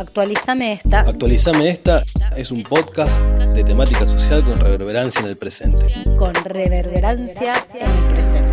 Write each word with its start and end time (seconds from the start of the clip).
Actualizame 0.00 0.72
esta. 0.72 1.00
Actualizame 1.00 1.68
esta 1.68 2.02
es 2.34 2.50
un 2.50 2.62
podcast 2.62 3.12
de 3.52 3.62
temática 3.62 4.06
social 4.06 4.42
con 4.42 4.56
reverberancia 4.56 5.20
en 5.20 5.26
el 5.26 5.36
presente. 5.36 5.92
Con 6.16 6.32
reverberancia 6.34 7.52
en 7.74 7.86
el 7.86 8.14
presente. 8.14 8.52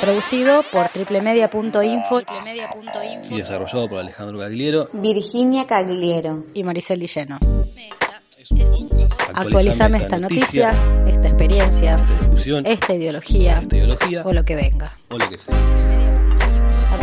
Producido 0.00 0.64
por 0.72 0.88
triplemedia.info 0.88 2.22
y 3.30 3.36
desarrollado 3.36 3.88
por 3.88 4.00
Alejandro 4.00 4.38
Gagliero, 4.38 4.90
Virginia 4.92 5.68
Cagliero 5.68 6.44
y 6.52 6.64
Maricel 6.64 6.98
Lilleno. 6.98 7.38
Actualizame 9.34 9.98
esta 9.98 10.18
noticia, 10.18 10.70
esta 11.06 11.28
experiencia, 11.28 11.94
esta 11.94 12.18
discusión, 12.18 12.66
esta 12.66 12.92
ideología, 12.92 13.60
esta 13.60 13.76
ideología 13.76 14.22
o 14.24 14.32
lo 14.32 14.44
que 14.44 14.56
venga. 14.56 14.90
o 15.10 15.16
lo 15.16 15.28
que 15.28 15.38
sea. 15.38 15.54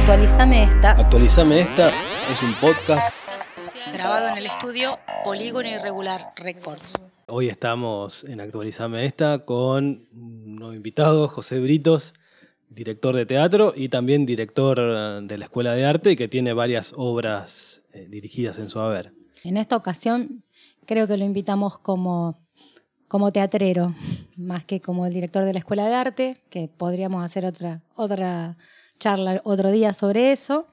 Actualizame 0.09 0.63
esta. 0.63 0.91
Actualizame 0.93 1.59
esta 1.59 1.89
es 2.31 2.41
un 2.41 2.51
podcast. 2.55 3.13
Grabado 3.93 4.27
en 4.29 4.39
el 4.39 4.47
estudio 4.47 4.97
Polígono 5.23 5.69
Irregular 5.69 6.33
Records. 6.35 6.95
Hoy 7.27 7.47
estamos 7.47 8.23
en 8.23 8.41
Actualizame 8.41 9.05
esta 9.05 9.45
con 9.45 10.07
un 10.11 10.55
nuevo 10.55 10.73
invitado, 10.73 11.27
José 11.27 11.59
Britos, 11.59 12.15
director 12.69 13.15
de 13.15 13.27
teatro 13.27 13.71
y 13.75 13.89
también 13.89 14.25
director 14.25 15.21
de 15.21 15.37
la 15.37 15.45
Escuela 15.45 15.73
de 15.73 15.85
Arte 15.85 16.13
y 16.13 16.15
que 16.15 16.27
tiene 16.27 16.53
varias 16.53 16.91
obras 16.97 17.83
eh, 17.93 18.07
dirigidas 18.09 18.57
en 18.57 18.71
su 18.71 18.79
haber. 18.79 19.13
En 19.43 19.57
esta 19.57 19.75
ocasión 19.75 20.43
creo 20.87 21.07
que 21.07 21.17
lo 21.17 21.23
invitamos 21.23 21.77
como, 21.77 22.41
como 23.07 23.31
teatrero, 23.31 23.93
más 24.37 24.65
que 24.65 24.79
como 24.79 25.05
el 25.05 25.13
director 25.13 25.45
de 25.45 25.53
la 25.53 25.59
Escuela 25.59 25.85
de 25.85 25.93
Arte, 25.93 26.37
que 26.49 26.67
podríamos 26.67 27.23
hacer 27.23 27.45
otra, 27.45 27.83
otra 27.93 28.57
charla 28.99 29.41
otro 29.43 29.71
día 29.71 29.93
sobre 29.93 30.31
eso. 30.31 30.67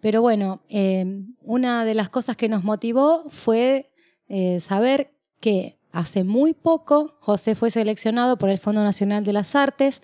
Pero 0.00 0.22
bueno, 0.22 0.62
eh, 0.68 1.04
una 1.42 1.84
de 1.84 1.94
las 1.94 2.08
cosas 2.08 2.36
que 2.36 2.48
nos 2.48 2.64
motivó 2.64 3.24
fue 3.28 3.90
eh, 4.28 4.60
saber 4.60 5.12
que 5.40 5.78
hace 5.92 6.24
muy 6.24 6.54
poco 6.54 7.16
José 7.20 7.54
fue 7.54 7.70
seleccionado 7.70 8.38
por 8.38 8.48
el 8.48 8.58
Fondo 8.58 8.82
Nacional 8.82 9.24
de 9.24 9.32
las 9.32 9.54
Artes 9.54 10.02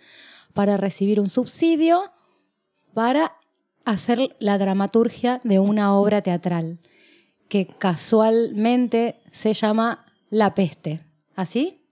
para 0.52 0.76
recibir 0.76 1.20
un 1.20 1.30
subsidio 1.30 2.12
para 2.92 3.36
hacer 3.84 4.36
la 4.38 4.58
dramaturgia 4.58 5.40
de 5.44 5.58
una 5.58 5.94
obra 5.94 6.22
teatral 6.22 6.78
que 7.48 7.66
casualmente 7.66 9.20
se 9.30 9.52
llama 9.52 10.06
La 10.30 10.54
Peste. 10.54 11.00
¿Así? 11.36 11.84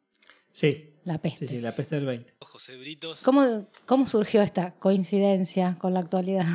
Sí, 0.53 0.94
La 1.05 1.19
Peste. 1.19 1.47
sí, 1.47 1.57
sí, 1.57 1.61
la 1.61 1.75
peste 1.75 1.97
del 1.97 2.07
20. 2.07 2.35
José 2.41 2.77
Britos. 2.77 3.23
¿Cómo, 3.23 3.67
¿Cómo 3.85 4.07
surgió 4.07 4.43
esta 4.43 4.73
coincidencia 4.75 5.77
con 5.79 5.95
la 5.95 6.01
actualidad? 6.01 6.47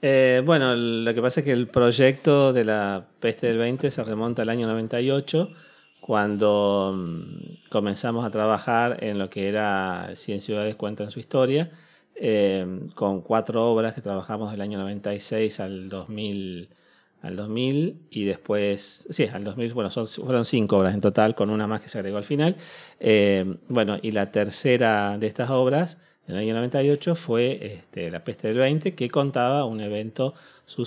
Eh, 0.00 0.42
bueno, 0.44 0.76
lo 0.76 1.12
que 1.12 1.20
pasa 1.20 1.40
es 1.40 1.44
que 1.44 1.52
el 1.52 1.66
proyecto 1.66 2.52
de 2.52 2.64
la 2.64 3.08
peste 3.18 3.48
del 3.48 3.58
20 3.58 3.90
se 3.90 4.04
remonta 4.04 4.42
al 4.42 4.48
año 4.48 4.66
98, 4.68 5.50
cuando 6.00 6.94
mm, 6.96 7.68
comenzamos 7.70 8.24
a 8.24 8.30
trabajar 8.30 9.02
en 9.02 9.18
lo 9.18 9.28
que 9.28 9.48
era 9.48 10.10
100 10.14 10.40
ciudades 10.40 10.76
cuentan 10.76 11.10
su 11.10 11.18
historia, 11.18 11.72
eh, 12.14 12.64
con 12.94 13.22
cuatro 13.22 13.66
obras 13.66 13.94
que 13.94 14.00
trabajamos 14.00 14.52
del 14.52 14.60
año 14.60 14.78
96 14.78 15.58
al 15.60 15.88
2000, 15.88 16.68
al 17.22 17.36
2000 17.36 18.00
y 18.10 18.24
después, 18.24 19.06
sí, 19.10 19.26
al 19.32 19.44
2000, 19.44 19.74
bueno, 19.74 19.90
fueron 19.90 20.44
cinco 20.44 20.78
obras 20.78 20.94
en 20.94 21.00
total, 21.00 21.34
con 21.34 21.50
una 21.50 21.66
más 21.66 21.80
que 21.80 21.88
se 21.88 21.98
agregó 21.98 22.18
al 22.18 22.24
final. 22.24 22.56
Eh, 23.00 23.56
bueno, 23.68 23.98
y 24.00 24.12
la 24.12 24.30
tercera 24.30 25.18
de 25.18 25.26
estas 25.26 25.50
obras, 25.50 25.98
en 26.26 26.34
el 26.34 26.40
año 26.42 26.54
98, 26.54 27.14
fue 27.14 27.58
este, 27.62 28.10
La 28.10 28.22
Peste 28.22 28.48
del 28.48 28.58
20, 28.58 28.94
que 28.94 29.08
contaba 29.08 29.64
un 29.64 29.80
evento 29.80 30.34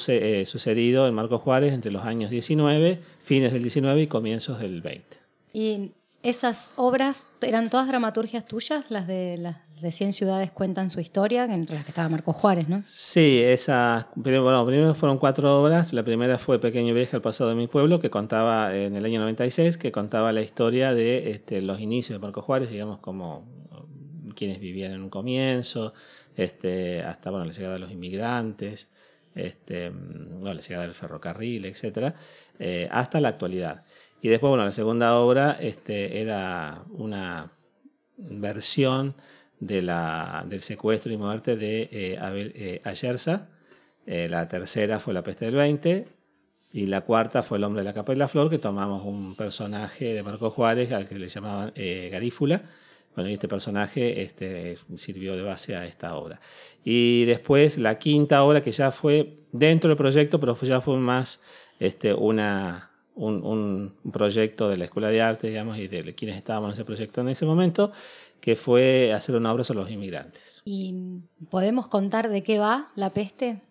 eh, 0.07 0.45
sucedido 0.45 1.07
en 1.07 1.13
Marcos 1.13 1.41
Juárez 1.41 1.73
entre 1.73 1.91
los 1.91 2.03
años 2.03 2.29
19, 2.29 3.01
fines 3.19 3.51
del 3.51 3.63
19 3.63 4.03
y 4.03 4.07
comienzos 4.07 4.59
del 4.59 4.81
20. 4.81 5.17
¿Y 5.53 5.91
esas 6.23 6.73
obras 6.75 7.27
eran 7.41 7.69
todas 7.69 7.87
dramaturgias 7.87 8.45
tuyas? 8.45 8.89
Las 8.89 9.07
de 9.07 9.37
las 9.37 9.57
de 9.81 9.91
100 9.91 10.13
ciudades 10.13 10.51
cuentan 10.51 10.89
su 10.89 10.99
historia, 10.99 11.45
entre 11.45 11.75
las 11.75 11.83
que 11.83 11.91
estaba 11.91 12.07
Marco 12.07 12.33
Juárez, 12.33 12.69
¿no? 12.69 12.83
Sí, 12.85 13.41
esas, 13.41 14.05
bueno, 14.15 14.65
primero 14.65 14.93
fueron 14.93 15.17
cuatro 15.17 15.61
obras. 15.61 15.91
La 15.93 16.03
primera 16.03 16.37
fue 16.37 16.59
Pequeño 16.59 16.93
viaje 16.93 17.15
al 17.15 17.21
pasado 17.21 17.49
de 17.49 17.55
mi 17.55 17.67
pueblo, 17.67 17.99
que 17.99 18.09
contaba 18.09 18.75
en 18.75 18.95
el 18.95 19.03
año 19.03 19.19
96, 19.19 19.77
que 19.77 19.91
contaba 19.91 20.31
la 20.31 20.41
historia 20.41 20.93
de 20.93 21.31
este, 21.31 21.61
los 21.61 21.79
inicios 21.79 22.19
de 22.19 22.21
Marco 22.21 22.41
Juárez, 22.41 22.69
digamos, 22.69 22.99
como 22.99 23.45
quienes 24.35 24.59
vivían 24.59 24.91
en 24.91 25.01
un 25.01 25.09
comienzo, 25.09 25.93
este, 26.35 27.01
hasta 27.01 27.31
bueno, 27.31 27.45
la 27.45 27.51
llegada 27.51 27.73
de 27.73 27.79
los 27.79 27.91
inmigrantes, 27.91 28.89
este, 29.35 29.89
bueno, 29.89 30.53
la 30.53 30.61
llegada 30.61 30.83
del 30.83 30.93
ferrocarril, 30.93 31.65
etc., 31.65 32.13
eh, 32.59 32.87
hasta 32.91 33.19
la 33.19 33.29
actualidad. 33.29 33.83
Y 34.21 34.29
después, 34.29 34.49
bueno, 34.49 34.63
la 34.63 34.71
segunda 34.71 35.17
obra 35.17 35.57
este, 35.59 36.21
era 36.21 36.83
una 36.91 37.51
versión 38.17 39.15
de 39.59 39.81
la, 39.81 40.45
del 40.47 40.61
secuestro 40.61 41.11
y 41.11 41.17
muerte 41.17 41.55
de 41.55 41.89
eh, 41.91 42.17
Abel 42.19 42.53
eh, 42.55 42.81
Ayerza. 42.83 43.49
Eh, 44.05 44.27
la 44.29 44.47
tercera 44.47 44.99
fue 44.99 45.13
La 45.13 45.23
Peste 45.23 45.45
del 45.45 45.55
20. 45.55 46.07
Y 46.73 46.85
la 46.85 47.01
cuarta 47.01 47.43
fue 47.43 47.57
El 47.57 47.63
Hombre 47.65 47.81
de 47.81 47.85
la 47.85 47.93
Capa 47.93 48.13
y 48.13 48.15
la 48.15 48.27
Flor, 48.27 48.49
que 48.49 48.57
tomamos 48.57 49.03
un 49.05 49.35
personaje 49.35 50.13
de 50.13 50.23
Marco 50.23 50.51
Juárez 50.51 50.91
al 50.91 51.07
que 51.07 51.19
le 51.19 51.27
llamaban 51.27 51.73
Garífula. 51.75 52.63
Bueno, 53.13 53.29
y 53.29 53.33
este 53.33 53.49
personaje 53.49 54.21
este, 54.21 54.77
sirvió 54.95 55.35
de 55.35 55.41
base 55.41 55.75
a 55.75 55.85
esta 55.85 56.15
obra. 56.15 56.39
Y 56.85 57.25
después 57.25 57.77
la 57.77 57.99
quinta 57.99 58.43
obra, 58.43 58.61
que 58.61 58.71
ya 58.71 58.91
fue 58.91 59.35
dentro 59.51 59.89
del 59.89 59.97
proyecto, 59.97 60.39
pero 60.39 60.55
ya 60.55 60.79
fue 60.79 60.95
más 60.95 61.41
este, 61.79 62.13
una, 62.13 62.90
un, 63.15 63.43
un 63.45 64.11
proyecto 64.11 64.69
de 64.69 64.77
la 64.77 64.85
Escuela 64.85 65.09
de 65.09 65.21
Arte, 65.21 65.47
digamos, 65.47 65.77
y 65.77 65.87
de 65.87 66.15
quienes 66.15 66.37
estábamos 66.37 66.69
en 66.69 66.73
ese 66.73 66.85
proyecto 66.85 67.21
en 67.21 67.29
ese 67.29 67.45
momento, 67.45 67.91
que 68.39 68.55
fue 68.55 69.13
hacer 69.13 69.35
una 69.35 69.51
obra 69.53 69.63
sobre 69.63 69.81
los 69.81 69.91
inmigrantes. 69.91 70.61
¿Y 70.65 70.95
podemos 71.49 71.87
contar 71.87 72.29
de 72.29 72.41
qué 72.43 72.57
va 72.57 72.91
la 72.95 73.11
peste? 73.11 73.61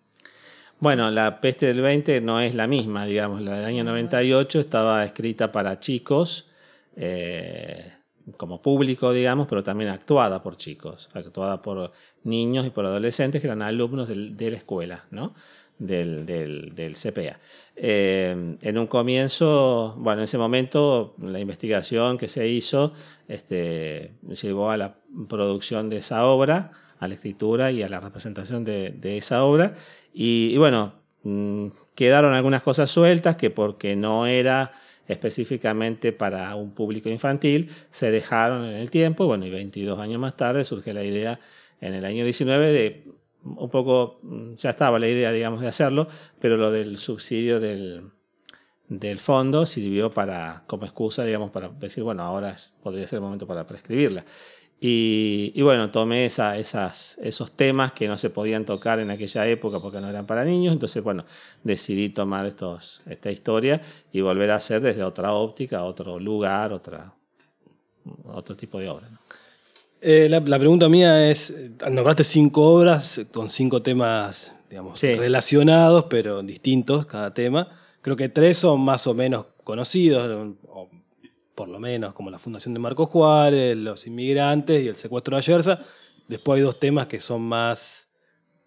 Bueno, 0.79 1.11
la 1.11 1.41
peste 1.41 1.67
del 1.67 1.81
20 1.81 2.21
no 2.21 2.39
es 2.39 2.55
la 2.55 2.65
misma, 2.67 3.05
digamos, 3.05 3.41
la 3.41 3.55
del 3.57 3.65
año 3.65 3.83
98 3.83 4.59
estaba 4.59 5.03
escrita 5.05 5.51
para 5.51 5.79
chicos, 5.79 6.47
eh, 6.95 7.91
como 8.37 8.61
público, 8.61 9.11
digamos, 9.13 9.47
pero 9.47 9.63
también 9.63 9.89
actuada 9.89 10.41
por 10.41 10.57
chicos, 10.57 11.09
actuada 11.13 11.61
por 11.61 11.91
niños 12.23 12.65
y 12.65 12.69
por 12.69 12.85
adolescentes 12.85 13.41
que 13.41 13.47
eran 13.47 13.61
alumnos 13.61 14.07
del- 14.07 14.35
de 14.37 14.51
la 14.51 14.57
escuela, 14.57 15.05
¿no? 15.11 15.33
Del, 15.83 16.27
del, 16.27 16.93
CPA. 16.95 17.39
Eh, 17.75 18.55
en 18.61 18.77
un 18.77 18.85
comienzo, 18.85 19.95
bueno, 19.97 20.21
en 20.21 20.25
ese 20.25 20.37
momento 20.37 21.15
la 21.17 21.39
investigación 21.39 22.19
que 22.19 22.27
se 22.27 22.47
hizo 22.47 22.93
este, 23.27 24.11
llevó 24.39 24.69
a 24.69 24.77
la 24.77 24.97
producción 25.27 25.89
de 25.89 25.97
esa 25.97 26.27
obra, 26.27 26.69
a 26.99 27.07
la 27.07 27.15
escritura 27.15 27.71
y 27.71 27.81
a 27.81 27.89
la 27.89 27.99
representación 27.99 28.63
de, 28.63 29.17
esa 29.17 29.43
obra. 29.43 29.73
Y, 30.13 30.51
y 30.53 30.57
bueno, 30.57 30.93
mm, 31.23 31.69
quedaron 31.95 32.35
algunas 32.35 32.61
cosas 32.61 32.91
sueltas 32.91 33.35
que 33.35 33.49
porque 33.49 33.95
no 33.95 34.27
era 34.27 34.73
específicamente 35.07 36.11
para 36.13 36.55
un 36.55 36.73
público 36.73 37.09
infantil, 37.09 37.69
se 37.89 38.11
dejaron 38.11 38.65
en 38.65 38.75
el 38.75 38.89
tiempo. 38.91 39.25
Bueno, 39.25 39.45
y 39.45 39.49
22 39.49 39.99
años 39.99 40.19
más 40.19 40.35
tarde 40.35 40.63
surge 40.63 40.93
la 40.93 41.03
idea 41.03 41.39
en 41.81 41.93
el 41.93 42.05
año 42.05 42.23
19 42.23 42.71
de 42.71 43.03
un 43.43 43.69
poco, 43.69 44.19
mm, 44.23 44.55
ya 44.55 44.69
estaba 44.71 44.99
la 44.99 45.07
idea, 45.07 45.31
digamos, 45.31 45.61
de 45.61 45.67
hacerlo, 45.67 46.07
pero 46.39 46.57
lo 46.57 46.71
del 46.71 46.97
subsidio 46.97 47.59
del, 47.59 48.11
del 48.87 49.19
fondo 49.19 49.65
sirvió 49.65 50.11
para, 50.11 50.63
como 50.67 50.85
excusa, 50.85 51.23
digamos, 51.23 51.51
para 51.51 51.69
decir, 51.69 52.03
bueno, 52.03 52.23
ahora 52.23 52.55
podría 52.83 53.07
ser 53.07 53.17
el 53.17 53.23
momento 53.23 53.47
para 53.47 53.65
prescribirla. 53.65 54.25
Y, 54.83 55.51
y 55.53 55.61
bueno, 55.61 55.91
tomé 55.91 56.25
esa, 56.25 56.57
esas, 56.57 57.19
esos 57.21 57.51
temas 57.51 57.93
que 57.93 58.07
no 58.07 58.17
se 58.17 58.31
podían 58.31 58.65
tocar 58.65 58.99
en 58.99 59.11
aquella 59.11 59.47
época 59.47 59.79
porque 59.79 60.01
no 60.01 60.09
eran 60.09 60.25
para 60.25 60.43
niños, 60.43 60.73
entonces, 60.73 61.03
bueno, 61.03 61.23
decidí 61.63 62.09
tomar 62.09 62.47
estos, 62.47 63.03
esta 63.05 63.31
historia 63.31 63.79
y 64.11 64.21
volver 64.21 64.49
a 64.49 64.55
hacer 64.55 64.81
desde 64.81 65.03
otra 65.03 65.33
óptica, 65.33 65.83
otro 65.83 66.19
lugar, 66.19 66.73
otra, 66.73 67.13
otro 68.25 68.55
tipo 68.55 68.79
de 68.79 68.89
obra. 68.89 69.07
Eh, 70.01 70.27
la, 70.29 70.39
la 70.39 70.57
pregunta 70.59 70.89
mía 70.89 71.29
es, 71.29 71.51
eh, 71.51 71.71
nombraste 71.91 72.23
cinco 72.23 72.63
obras 72.73 73.21
con 73.31 73.49
cinco 73.49 73.81
temas, 73.81 74.51
digamos, 74.69 74.99
Sí. 74.99 75.13
relacionados, 75.15 76.05
pero 76.09 76.41
distintos 76.41 77.05
cada 77.05 77.33
tema. 77.33 77.67
Creo 78.01 78.15
que 78.15 78.27
tres 78.29 78.57
son 78.57 78.81
más 78.81 79.05
o 79.05 79.13
menos 79.13 79.45
conocidos, 79.63 80.55
o 80.67 80.89
por 81.53 81.69
lo 81.69 81.79
menos, 81.79 82.13
como 82.15 82.31
la 82.31 82.39
Fundación 82.39 82.73
de 82.73 82.79
Marco 82.79 83.05
Juárez, 83.05 83.77
los 83.77 84.07
inmigrantes 84.07 84.83
y 84.83 84.87
el 84.87 84.95
secuestro 84.95 85.35
de 85.35 85.39
Ayerza. 85.39 85.79
Después 86.27 86.57
hay 86.57 86.63
dos 86.63 86.79
temas 86.79 87.05
que 87.05 87.19
son 87.19 87.43
más 87.43 88.07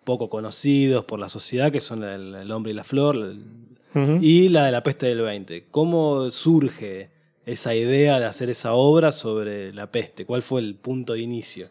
poco 0.04 0.28
conocidos 0.30 1.04
por 1.04 1.18
la 1.18 1.28
sociedad, 1.28 1.72
que 1.72 1.80
son 1.80 2.04
el, 2.04 2.34
el 2.34 2.52
hombre 2.52 2.70
y 2.72 2.74
la 2.76 2.84
flor, 2.84 3.16
el- 3.16 3.42
y 4.22 4.48
la 4.48 4.66
de 4.66 4.72
la 4.72 4.82
peste 4.82 5.06
del 5.06 5.20
20. 5.22 5.64
¿Cómo 5.70 6.30
surge 6.30 7.10
esa 7.46 7.74
idea 7.74 8.18
de 8.20 8.26
hacer 8.26 8.50
esa 8.50 8.72
obra 8.74 9.12
sobre 9.12 9.72
la 9.72 9.90
peste? 9.90 10.24
¿Cuál 10.26 10.42
fue 10.42 10.60
el 10.60 10.74
punto 10.76 11.12
de 11.14 11.20
inicio? 11.20 11.70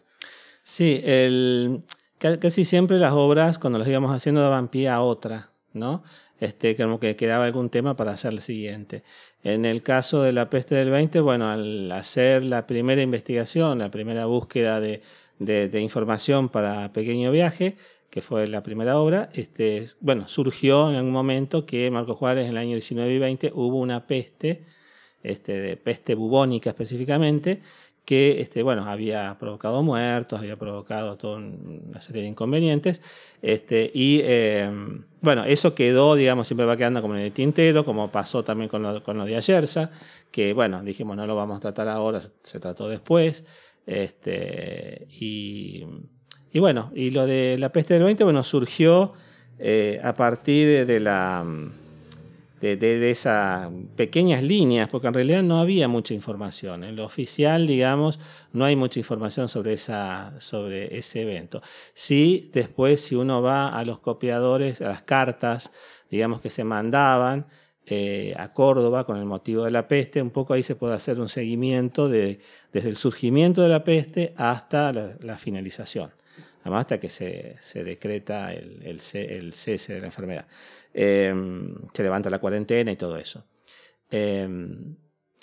Sí, 0.64 1.02
el, 1.04 1.80
ca- 2.18 2.40
casi 2.40 2.66
siempre 2.66 2.98
las 2.98 3.14
obras, 3.14 3.60
cuando 3.60 3.80
las 3.80 3.88
íbamos 3.88 4.16
haciendo, 4.16 4.42
daban 4.42 4.70
pie 4.70 4.90
a 4.90 5.02
otra, 5.02 5.52
¿no? 5.74 6.04
Este, 6.40 6.76
como 6.76 7.00
que 7.00 7.16
quedaba 7.16 7.46
algún 7.46 7.70
tema 7.70 7.96
para 7.96 8.12
hacer 8.12 8.34
el 8.34 8.42
siguiente. 8.42 9.04
En 9.44 9.66
el 9.66 9.82
caso 9.82 10.22
de 10.24 10.34
la 10.34 10.50
peste 10.50 10.76
del 10.76 10.90
20, 10.90 11.20
bueno, 11.22 11.50
al 11.50 11.92
hacer 11.92 12.44
la 12.44 12.68
primera 12.68 13.02
investigación, 13.02 13.80
la 13.80 13.92
primera 13.92 14.26
búsqueda 14.26 14.80
de 14.80 15.80
información 15.82 16.50
para 16.50 16.92
Pequeño 16.92 17.32
Viaje, 17.32 17.78
que 18.10 18.22
fue 18.22 18.48
la 18.48 18.62
primera 18.62 19.00
obra, 19.00 19.30
este, 19.34 19.88
bueno, 20.00 20.28
surgió 20.28 20.88
en 20.90 20.98
algún 20.98 21.12
momento 21.12 21.66
que 21.66 21.90
Marco 21.90 22.14
Juárez 22.14 22.46
en 22.46 22.52
el 22.52 22.58
año 22.58 22.74
19 22.76 23.12
y 23.12 23.18
20 23.18 23.52
hubo 23.56 23.80
una 23.80 24.06
peste, 24.06 24.66
este, 25.24 25.60
de 25.60 25.78
peste 25.78 26.16
bubónica 26.16 26.70
específicamente, 26.70 27.62
que 28.06 28.42
este, 28.42 28.64
bueno, 28.64 28.84
había 28.84 29.38
provocado 29.40 29.82
muertos, 29.82 30.40
había 30.40 30.58
provocado 30.58 31.18
toda 31.18 31.38
una 31.38 32.02
serie 32.02 32.22
de 32.22 32.28
inconvenientes. 32.28 33.02
Este, 33.42 33.90
y 33.94 34.20
eh, 34.24 34.70
bueno, 35.22 35.46
eso 35.46 35.74
quedó, 35.74 36.16
digamos, 36.16 36.48
siempre 36.48 36.66
va 36.66 36.76
quedando 36.76 37.02
como 37.02 37.16
en 37.16 37.22
el 37.22 37.32
tintero, 37.32 37.86
como 37.86 38.12
pasó 38.12 38.44
también 38.44 38.70
con 38.70 38.84
lo, 38.84 39.02
con 39.04 39.18
lo 39.18 39.26
de 39.26 39.38
Ayerza, 39.38 39.90
que 40.32 40.54
bueno, 40.54 40.84
dijimos 40.84 41.16
no 41.16 41.26
lo 41.26 41.36
vamos 41.36 41.58
a 41.58 41.62
tratar 41.62 41.88
ahora, 41.88 42.20
se, 42.20 42.32
se 42.44 42.60
trató 42.60 42.90
después. 42.90 43.46
Este, 43.86 45.08
y, 45.10 45.86
y 46.52 46.60
bueno, 46.60 46.92
y 46.94 47.12
lo 47.12 47.26
de 47.26 47.58
la 47.58 47.72
peste 47.72 47.94
del 47.96 48.04
20, 48.04 48.24
bueno, 48.26 48.44
surgió 48.44 49.14
eh, 49.60 50.00
a 50.04 50.14
partir 50.14 50.86
de 50.86 51.00
la 51.00 51.46
de, 52.64 53.12
esas 53.12 53.70
pequeñas 53.98 54.42
líneas, 54.42 54.88
porque 54.88 55.08
en 55.08 55.14
realidad 55.14 55.44
no 55.44 55.60
había 55.60 55.90
mucha 55.90 56.14
información. 56.14 56.86
En 56.86 56.96
lo 56.96 57.04
oficial, 57.04 57.68
digamos, 57.68 58.20
no 58.54 58.64
hay 58.64 58.78
mucha 58.78 59.00
información 59.00 59.50
sobre, 59.50 59.74
esa, 59.74 60.34
sobre 60.40 60.98
ese 60.98 61.24
evento. 61.24 61.62
Sí, 61.94 62.50
después, 62.54 63.02
si 63.02 63.16
uno 63.16 63.42
va 63.42 63.68
a 63.68 63.84
los 63.84 64.00
copiadores, 64.00 64.82
a 64.82 64.88
las 64.88 65.04
cartas, 65.04 65.72
digamos, 66.10 66.40
que 66.40 66.50
se 66.50 66.64
mandaban 66.64 67.48
eh, 67.86 68.34
a 68.38 68.54
Córdoba 68.54 69.06
con 69.06 69.18
el 69.18 69.26
motivo 69.26 69.66
de 69.66 69.72
la 69.72 69.90
peste, 69.90 70.22
un 70.22 70.32
poco 70.32 70.54
ahí 70.54 70.64
se 70.64 70.76
puede 70.76 70.94
hacer 70.94 71.20
un 71.20 71.28
seguimiento 71.28 72.08
de, 72.08 72.40
desde 72.72 72.88
el 72.88 72.96
surgimiento 72.96 73.62
de 73.62 73.68
la 73.68 73.84
peste 73.84 74.34
hasta 74.38 74.94
la 74.94 75.38
finalización. 75.38 76.12
Además, 76.64 76.82
hasta 76.82 77.00
que 77.00 77.10
se, 77.10 77.56
se 77.62 77.84
decreta 77.84 78.54
el, 78.54 78.82
el 78.84 79.00
ce- 79.02 79.38
el 79.38 79.54
cese 79.54 79.94
de 79.94 80.00
la 80.02 80.08
enfermedad. 80.08 80.48
Eh, 80.94 81.34
se 81.94 82.04
levanta 82.04 82.30
la 82.30 82.40
cuarentena 82.40 82.92
y 82.92 82.96
todo 82.96 83.18
eso. 83.18 83.46
Eh, 84.12 84.48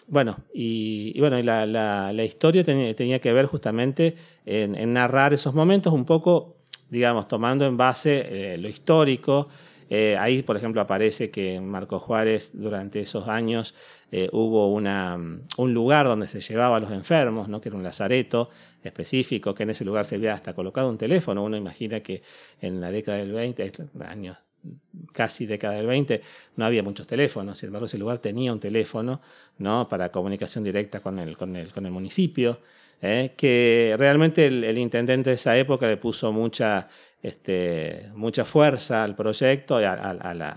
bueno, 0.09 0.39
y, 0.53 1.19
bueno, 1.21 1.41
la, 1.43 1.67
la- 1.67 2.25
historia 2.25 2.65
tenía, 2.65 2.95
tenía 2.97 3.21
que 3.21 3.33
ver 3.33 3.47
justamente 3.47 4.17
en, 4.45 4.75
en 4.75 4.93
narrar 4.93 5.33
esos 5.33 5.55
momentos 5.55 5.93
un 5.93 6.05
poco, 6.05 6.57
digamos, 6.89 7.29
tomando 7.29 7.65
en 7.67 7.77
base 7.77 8.55
eh, 8.55 8.59
lo 8.59 8.69
histórico. 8.69 9.49
Eh, 9.91 10.17
ahí, 10.19 10.43
por 10.43 10.57
ejemplo, 10.57 10.81
aparece 10.81 11.31
que 11.31 11.57
en 11.57 11.69
Marco 11.69 11.99
Juárez 11.99 12.53
durante 12.55 13.01
esos 13.01 13.27
años 13.29 13.75
eh, 14.13 14.29
hubo 14.33 14.73
una, 14.73 15.19
un 15.59 15.75
lugar 15.75 16.07
donde 16.07 16.29
se 16.29 16.41
llevaba 16.41 16.77
a 16.77 16.81
los 16.81 16.93
enfermos, 16.93 17.49
¿no? 17.49 17.61
que 17.61 17.69
era 17.69 17.77
un 17.77 17.83
lazareto 17.83 18.51
específico, 18.85 19.55
que 19.55 19.65
en 19.65 19.71
ese 19.71 19.85
lugar 19.85 20.05
se 20.05 20.15
había 20.15 20.33
hasta 20.33 20.55
colocado 20.55 20.89
un 20.89 20.97
teléfono. 20.97 21.43
Uno 21.43 21.57
imagina 21.57 22.01
que 22.01 22.23
en 22.61 22.81
la 22.81 22.93
década 22.93 23.19
del 23.19 23.33
20, 23.33 23.73
años 24.09 24.37
casi 25.13 25.47
década 25.47 25.75
del 25.75 25.87
20, 25.87 26.21
no 26.57 26.65
había 26.65 26.83
muchos 26.83 27.07
teléfonos, 27.07 27.59
sin 27.59 27.69
embargo 27.69 27.87
ese 27.87 27.99
lugar 27.99 28.19
tenía 28.19 28.53
un 28.53 28.61
teléfono 28.61 29.21
¿no? 29.59 29.89
para 29.89 30.11
comunicación 30.13 30.65
directa 30.65 31.01
con 31.01 31.19
el, 31.19 31.37
con 31.37 31.57
el, 31.57 31.73
con 31.73 31.87
el 31.87 31.93
municipio, 31.93 32.61
¿eh? 33.03 33.33
que 33.37 33.95
realmente 33.99 34.47
el, 34.47 34.79
intendente 34.79 35.31
de 35.31 35.37
esa 35.37 35.57
época 35.57 35.87
le 35.87 35.97
puso 35.97 36.33
mucha, 36.33 36.89
este, 37.23 38.11
mucha 38.15 38.45
fuerza 38.45 39.03
al 39.05 39.15
proyecto, 39.17 39.81
y 39.81 39.85
a, 39.85 39.93
a- 39.93 40.35
la, 40.35 40.51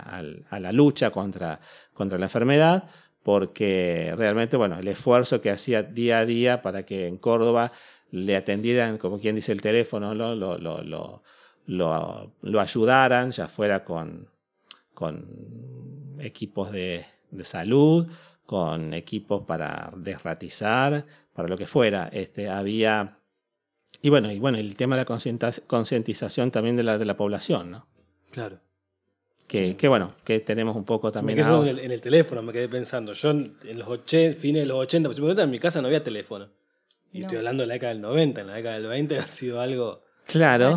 a 0.50 0.60
la 0.60 0.72
lucha 0.72 1.10
contra, 1.10 1.60
contra 1.92 2.18
la 2.18 2.26
enfermedad, 2.26 2.84
porque 3.22 4.12
realmente 4.18 4.56
bueno, 4.58 4.78
el 4.78 4.86
esfuerzo 4.88 5.40
que 5.40 5.50
hacía 5.50 5.82
día 5.82 6.18
a 6.20 6.26
día 6.26 6.60
para 6.62 6.84
que 6.84 7.06
en 7.06 7.16
Córdoba 7.16 7.72
le 8.10 8.36
atendieran, 8.36 8.98
como 8.98 9.18
quien 9.18 9.34
dice, 9.34 9.50
el 9.52 9.60
teléfono, 9.62 10.14
lo, 10.14 11.22
lo, 11.66 12.32
lo 12.42 12.60
ayudaran, 12.60 13.30
ya 13.32 13.48
fuera 13.48 13.84
con, 13.84 14.28
con 14.92 15.26
equipos 16.20 16.70
de, 16.72 17.04
de 17.30 17.44
salud, 17.44 18.06
con 18.46 18.94
equipos 18.94 19.42
para 19.42 19.92
desratizar, 19.96 21.06
para 21.32 21.48
lo 21.48 21.56
que 21.56 21.66
fuera. 21.66 22.08
Este, 22.12 22.48
había. 22.48 23.18
Y 24.02 24.10
bueno, 24.10 24.30
y 24.30 24.38
bueno, 24.38 24.58
el 24.58 24.76
tema 24.76 24.96
de 24.96 25.04
la 25.04 25.60
concientización 25.66 26.50
también 26.50 26.76
de 26.76 26.82
la, 26.82 26.98
de 26.98 27.04
la 27.04 27.16
población, 27.16 27.70
¿no? 27.70 27.86
Claro. 28.30 28.60
Que, 29.48 29.76
que 29.76 29.88
bueno, 29.88 30.14
que 30.24 30.40
tenemos 30.40 30.74
un 30.74 30.84
poco 30.84 31.08
Me 31.08 31.12
también 31.12 31.38
en 31.38 31.66
el, 31.68 31.78
en 31.78 31.92
el 31.92 32.00
teléfono, 32.00 32.42
me 32.42 32.52
quedé 32.52 32.68
pensando. 32.68 33.12
Yo 33.12 33.30
en 33.30 33.56
en 33.64 33.78
los 33.78 33.88
80, 33.88 34.38
fines 34.40 34.62
de 34.62 34.66
los 34.66 34.78
80, 34.78 35.08
principios 35.08 35.16
de 35.16 35.20
los 35.20 35.36
90, 35.36 35.42
en 35.44 35.50
mi 35.50 35.58
casa 35.58 35.80
no 35.80 35.86
había 35.88 36.02
teléfono. 36.02 36.48
Y 37.12 37.20
No. 37.20 37.26
estoy 37.26 37.38
hablando 37.38 37.62
de 37.62 37.66
la 37.68 37.74
década 37.74 37.92
del 37.92 38.02
90, 38.02 38.40
en 38.40 38.46
la 38.46 38.54
década 38.54 38.74
del 38.78 38.86
20 38.88 39.18
ha 39.20 39.28
sido 39.28 39.60
algo... 39.60 40.02
Claro. 40.26 40.74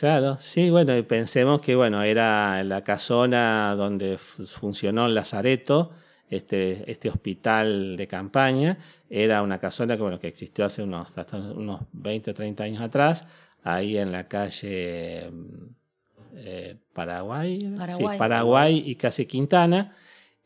Claro, 0.00 0.36
sí, 0.38 0.70
bueno, 0.70 0.96
y 0.96 1.02
pensemos 1.02 1.60
que 1.60 1.74
bueno, 1.74 2.02
era 2.02 2.62
la 2.62 2.84
casona 2.84 3.74
donde 3.74 4.18
fu- 4.18 4.44
funcionó 4.44 5.06
el 5.06 5.14
Lazareto, 5.14 5.90
este, 6.28 6.90
este 6.90 7.08
hospital 7.08 7.96
de 7.96 8.06
campaña, 8.06 8.78
era 9.08 9.42
una 9.42 9.58
casona 9.58 9.96
que, 9.96 10.02
bueno, 10.02 10.18
que 10.18 10.28
existió 10.28 10.66
hace 10.66 10.82
unos, 10.82 11.16
hasta 11.16 11.38
unos 11.38 11.80
20 11.92 12.30
o 12.30 12.34
30 12.34 12.64
años 12.64 12.82
atrás, 12.82 13.26
ahí 13.64 13.96
en 13.96 14.12
la 14.12 14.28
calle 14.28 15.30
mm, 15.32 15.64
eh, 16.34 16.76
Paraguay, 16.92 17.58
Paraguay. 17.76 18.18
Paraguay 18.18 18.82
y 18.84 18.94
casi 18.96 19.24
Quintana. 19.26 19.96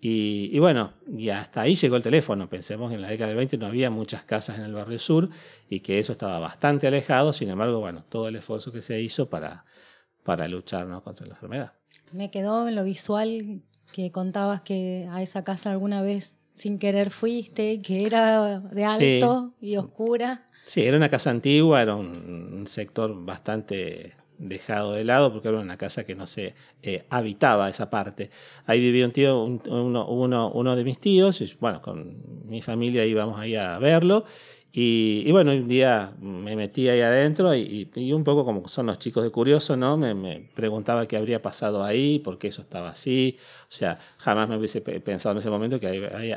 Y, 0.04 0.50
y 0.52 0.58
bueno, 0.58 0.94
y 1.16 1.28
hasta 1.28 1.60
ahí 1.60 1.76
llegó 1.76 1.94
el 1.94 2.02
teléfono. 2.02 2.48
Pensemos 2.48 2.88
que 2.90 2.96
en 2.96 3.02
la 3.02 3.08
década 3.08 3.28
del 3.28 3.36
20 3.36 3.56
no 3.56 3.66
había 3.66 3.88
muchas 3.88 4.24
casas 4.24 4.58
en 4.58 4.64
el 4.64 4.74
barrio 4.74 4.98
sur 4.98 5.28
y 5.68 5.78
que 5.78 6.00
eso 6.00 6.10
estaba 6.10 6.40
bastante 6.40 6.88
alejado. 6.88 7.32
Sin 7.32 7.48
embargo, 7.48 7.78
bueno, 7.78 8.04
todo 8.08 8.26
el 8.26 8.34
esfuerzo 8.34 8.72
que 8.72 8.82
se 8.82 9.00
hizo 9.00 9.30
para, 9.30 9.64
para 10.24 10.48
luchar 10.48 10.88
¿no? 10.88 11.04
contra 11.04 11.24
la 11.26 11.34
enfermedad. 11.34 11.74
Me 12.10 12.32
quedó 12.32 12.66
en 12.66 12.74
lo 12.74 12.82
visual 12.82 13.62
que 13.92 14.10
contabas 14.10 14.62
que 14.62 15.06
a 15.08 15.22
esa 15.22 15.44
casa 15.44 15.70
alguna 15.70 16.02
vez 16.02 16.36
sin 16.54 16.80
querer 16.80 17.10
fuiste, 17.12 17.80
que 17.80 18.04
era 18.04 18.58
de 18.58 18.88
Sí. 18.88 19.20
alto 19.22 19.54
y 19.60 19.76
oscura. 19.76 20.44
Sí, 20.64 20.82
era 20.82 20.96
una 20.96 21.10
casa 21.10 21.30
antigua, 21.30 21.80
era 21.80 21.94
un, 21.94 22.08
un 22.52 22.66
sector 22.66 23.24
bastante 23.24 24.16
dejado 24.48 24.92
de 24.92 25.04
lado 25.04 25.32
porque 25.32 25.48
era 25.48 25.58
una 25.60 25.76
casa 25.78 26.04
que 26.04 26.14
no 26.14 26.26
se 26.26 26.54
eh, 26.82 27.04
habitaba 27.10 27.68
esa 27.70 27.90
parte. 27.90 28.30
Ahí 28.66 28.80
vivía 28.80 29.06
un 29.06 29.12
tío, 29.12 29.42
un- 29.44 29.62
uno, 29.68 30.06
uno, 30.08 30.50
uno 30.52 30.76
de 30.76 30.84
mis 30.84 30.98
tíos, 30.98 31.40
y 31.40 31.56
bueno, 31.60 31.80
con 31.82 32.46
mi 32.48 32.62
familia 32.62 33.04
íbamos 33.06 33.38
ahí 33.38 33.54
a 33.56 33.78
verlo. 33.78 34.24
Y, 34.74 35.22
y 35.26 35.32
bueno, 35.32 35.52
un 35.52 35.68
día 35.68 36.14
me 36.20 36.56
metí 36.56 36.88
ahí 36.88 37.00
adentro 37.02 37.54
y, 37.54 37.90
y- 37.94 38.12
un 38.14 38.24
poco 38.24 38.44
como 38.44 38.66
son 38.68 38.86
los 38.86 38.98
chicos 38.98 39.22
de 39.22 39.30
curioso, 39.30 39.76
¿no? 39.76 39.96
Me, 39.98 40.14
me 40.14 40.48
preguntaba 40.54 41.06
qué 41.06 41.16
habría 41.18 41.42
pasado 41.42 41.84
ahí, 41.84 42.18
por 42.20 42.38
qué 42.38 42.48
eso 42.48 42.62
estaba 42.62 42.88
así. 42.88 43.36
O 43.64 43.66
sea, 43.72 43.98
jamás 44.18 44.48
me 44.48 44.56
hubiese 44.56 44.80
pe- 44.80 44.98
pensado 45.00 45.32
en 45.34 45.38
ese 45.40 45.50
momento 45.50 45.78
que 45.78 45.88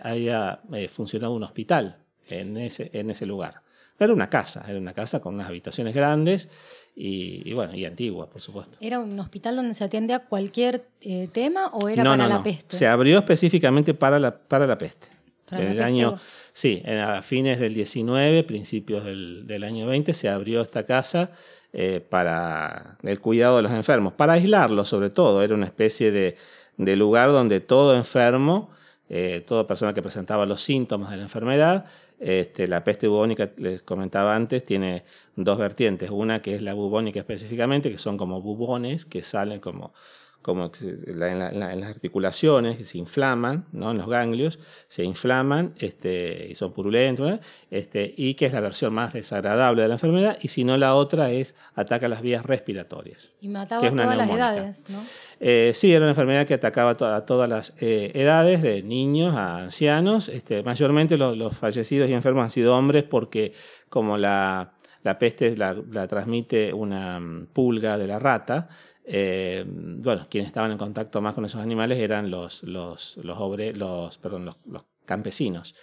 haya, 0.04 0.60
eh, 0.74 0.88
funcionado 0.90 1.34
un 1.34 1.44
hospital 1.44 1.98
en 2.28 2.58
ese, 2.58 2.90
en 2.94 3.10
ese 3.10 3.26
lugar. 3.26 3.62
Era 3.98 4.14
una 4.14 4.30
casa, 4.30 4.66
era 4.68 4.78
una 4.78 4.94
casa 4.94 5.22
con 5.22 5.36
unas 5.36 5.48
habitaciones 5.48 5.94
grandes 5.94 6.50
y, 6.96 7.42
y 7.50 7.54
bueno, 7.54 7.76
y 7.76 7.86
antiguas, 7.86 8.30
por 8.30 8.42
supuesto. 8.42 8.78
¿Era 8.82 9.00
un 9.00 9.20
hospital 9.20 9.56
donde 9.56 9.74
se 9.74 9.84
atiende 9.84 10.14
a 10.14 10.20
cualquier 10.20 10.88
eh, 11.02 11.30
tema 11.32 11.68
o 11.68 11.88
era 11.88 12.04
no, 12.04 12.12
para 12.12 12.24
no, 12.24 12.30
la 12.30 12.36
no. 12.36 12.44
peste? 12.44 12.76
Se 12.76 12.88
abrió 12.88 13.18
específicamente 13.18 13.94
para 13.94 14.20
la, 14.20 14.38
para 14.38 14.68
la 14.68 14.78
peste. 14.78 15.08
Para 15.50 15.62
en 15.62 15.68
la 15.68 15.72
el 15.72 15.78
peste 15.78 15.86
año, 15.86 16.20
sí, 16.52 16.84
a 16.86 17.22
fines 17.22 17.60
del 17.60 17.74
19, 17.74 18.44
principios 18.44 19.04
del, 19.04 19.48
del 19.48 19.64
año 19.64 19.88
20, 19.88 20.14
se 20.14 20.28
abrió 20.28 20.62
esta 20.62 20.86
casa 20.86 21.32
eh, 21.78 22.00
para 22.00 22.98
el 23.04 23.20
cuidado 23.20 23.58
de 23.58 23.64
los 23.64 23.72
enfermos, 23.74 24.14
para 24.14 24.34
aislarlos 24.34 24.88
sobre 24.88 25.10
todo. 25.10 25.44
Era 25.44 25.56
una 25.56 25.66
especie 25.66 26.10
de, 26.10 26.38
de 26.78 26.96
lugar 26.96 27.30
donde 27.32 27.60
todo 27.60 27.98
enfermo, 27.98 28.70
eh, 29.10 29.44
toda 29.46 29.68
persona 29.68 29.94
que 29.94 30.02
presentaba 30.02 30.46
los 30.46 30.62
síntomas 30.62 31.12
de 31.12 31.18
la 31.18 31.24
enfermedad, 31.24 31.86
este, 32.20 32.68
la 32.68 32.84
peste 32.84 33.08
bubónica, 33.08 33.52
les 33.58 33.84
comentaba 33.84 34.36
antes, 34.36 34.64
tiene 34.64 35.04
dos 35.36 35.58
vertientes. 35.58 36.10
Una 36.12 36.42
que 36.42 36.56
es 36.56 36.62
la 36.62 36.74
bubónica 36.74 37.20
específicamente, 37.20 37.92
que 37.92 37.98
son 37.98 38.18
como 38.18 38.42
bubones 38.42 39.06
que 39.06 39.22
salen 39.22 39.60
como, 39.60 39.94
como 40.46 40.70
en, 40.84 41.20
la- 41.20 41.32
en 41.32 41.60
la- 41.60 41.74
en 41.74 41.80
las 41.80 41.90
articulaciones, 41.90 42.78
que 42.78 42.86
se 42.86 43.00
inflaman, 43.00 43.66
¿no? 43.72 43.90
en 43.90 43.98
los 43.98 44.08
ganglios, 44.08 44.60
se 44.88 45.04
inflaman 45.04 45.74
este, 45.80 46.50
y 46.52 46.54
son 46.54 46.72
purulentos, 46.72 47.28
¿no? 47.32 47.40
este, 47.72 48.14
y 48.16 48.36
que 48.36 48.46
es 48.46 48.54
la 48.54 48.60
versión 48.60 48.94
más 48.94 49.14
desagradable 49.14 49.82
de 49.82 49.88
la 49.88 49.96
enfermedad. 49.96 50.38
Y 50.44 50.50
si 50.50 50.64
no, 50.64 50.78
la 50.78 50.94
otra 50.94 51.32
es 51.32 51.56
ataca 51.74 52.08
las 52.08 52.22
vías 52.22 52.46
respiratorias. 52.46 53.32
Y 53.42 53.48
mataba 53.48 53.82
que 53.82 53.88
a 53.88 53.90
es 53.90 53.94
una 53.94 54.04
todas 54.04 54.18
las 54.18 54.28
edades, 54.58 54.84
¿no? 54.90 55.00
Eh, 55.40 55.72
sí, 55.74 55.92
era 55.92 56.02
una 56.02 56.12
enfermedad 56.12 56.46
que 56.46 56.54
atacaba 56.54 56.92
a, 56.92 56.96
to- 56.98 57.08
a 57.12 57.26
todas 57.26 57.50
las 57.50 57.74
eh, 57.82 58.12
edades, 58.14 58.62
de 58.62 58.84
niños 58.84 59.34
a 59.36 59.58
ancianos. 59.64 60.30
Este, 60.30 60.62
mayormente 60.62 61.18
lo- 61.18 61.36
los 61.36 61.58
fallecidos 61.58 62.08
y 62.08 62.14
enfermos 62.14 62.44
han 62.44 62.52
sido 62.52 62.76
hombres 62.78 63.04
porque 63.04 63.52
como 63.90 64.20
la, 64.20 64.74
la 65.02 65.18
peste 65.18 65.58
la, 65.58 65.76
la 65.92 66.08
transmite 66.08 66.72
una 66.72 67.20
mm, 67.20 67.48
pulga 67.52 67.98
de 67.98 68.06
la 68.06 68.20
rata. 68.20 68.70
Eh, 69.08 69.64
bueno, 69.68 70.26
quienes 70.30 70.48
estaban 70.48 70.72
en 70.72 70.78
contacto 70.78 71.22
más 71.22 71.34
con 71.34 71.46
esos 71.46 71.62
animales 71.62 72.00
eran 72.00 72.32
los, 72.32 72.64
los, 72.64 73.18
los, 73.18 73.38
obre- 73.38 73.74
los, 73.76 74.18
perdón, 74.18 74.46
los, 74.46 74.56
los 74.66 74.84
campesinos. 75.06 75.76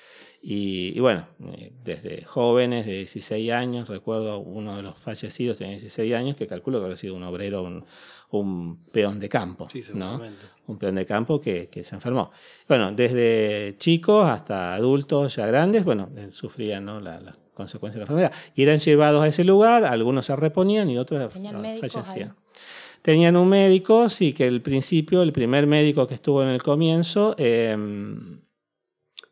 Y, 0.44 0.92
y 0.96 0.98
bueno, 1.00 1.28
eh, 1.52 1.72
desde 1.84 2.24
jóvenes 2.24 2.84
de 2.84 2.94
16 2.94 3.52
años, 3.52 3.88
recuerdo 3.88 4.40
uno 4.40 4.74
de 4.76 4.82
los 4.82 4.98
fallecidos 4.98 5.58
tenía 5.58 5.74
16 5.74 6.12
años, 6.14 6.34
que 6.36 6.48
calculo 6.48 6.80
que 6.80 6.86
había 6.86 6.96
sido 6.96 7.14
un 7.14 7.22
obrero, 7.22 7.62
un, 7.62 7.84
un 8.32 8.84
peón 8.90 9.20
de 9.20 9.28
campo. 9.28 9.68
Sí, 9.70 9.84
¿no? 9.94 10.20
un 10.66 10.78
peón 10.78 10.96
de 10.96 11.06
campo 11.06 11.40
que, 11.40 11.68
que 11.68 11.84
se 11.84 11.94
enfermó. 11.94 12.32
Bueno, 12.66 12.90
desde 12.90 13.76
chicos 13.78 14.26
hasta 14.26 14.74
adultos 14.74 15.36
ya 15.36 15.46
grandes, 15.46 15.84
bueno, 15.84 16.10
eh, 16.16 16.32
sufrían 16.32 16.84
¿no? 16.84 17.00
la- 17.00 17.20
las 17.20 17.36
consecuencias 17.54 18.00
de 18.00 18.12
la 18.16 18.20
enfermedad. 18.22 18.52
Y 18.56 18.62
eran 18.64 18.78
llevados 18.78 19.22
a 19.22 19.28
ese 19.28 19.44
lugar, 19.44 19.84
algunos 19.84 20.26
se 20.26 20.34
reponían 20.34 20.90
y 20.90 20.98
otros 20.98 21.32
¿Tenían 21.32 21.54
ah, 21.54 21.58
médicos 21.60 21.92
fallecían. 21.92 22.30
ahí? 22.30 22.34
Tenían 23.02 23.36
un 23.36 23.48
médico, 23.48 24.08
sí, 24.08 24.32
que 24.32 24.46
el 24.46 24.62
principio, 24.62 25.22
el 25.22 25.32
primer 25.32 25.66
médico 25.66 26.06
que 26.06 26.14
estuvo 26.14 26.42
en 26.42 26.48
el 26.48 26.62
comienzo, 26.62 27.34
eh, 27.36 27.76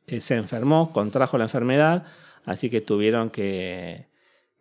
eh, 0.08 0.20
se 0.20 0.34
enfermó, 0.34 0.92
contrajo 0.92 1.38
la 1.38 1.44
enfermedad, 1.44 2.04
así 2.44 2.68
que 2.68 2.80
tuvieron 2.80 3.30
que, 3.30 4.08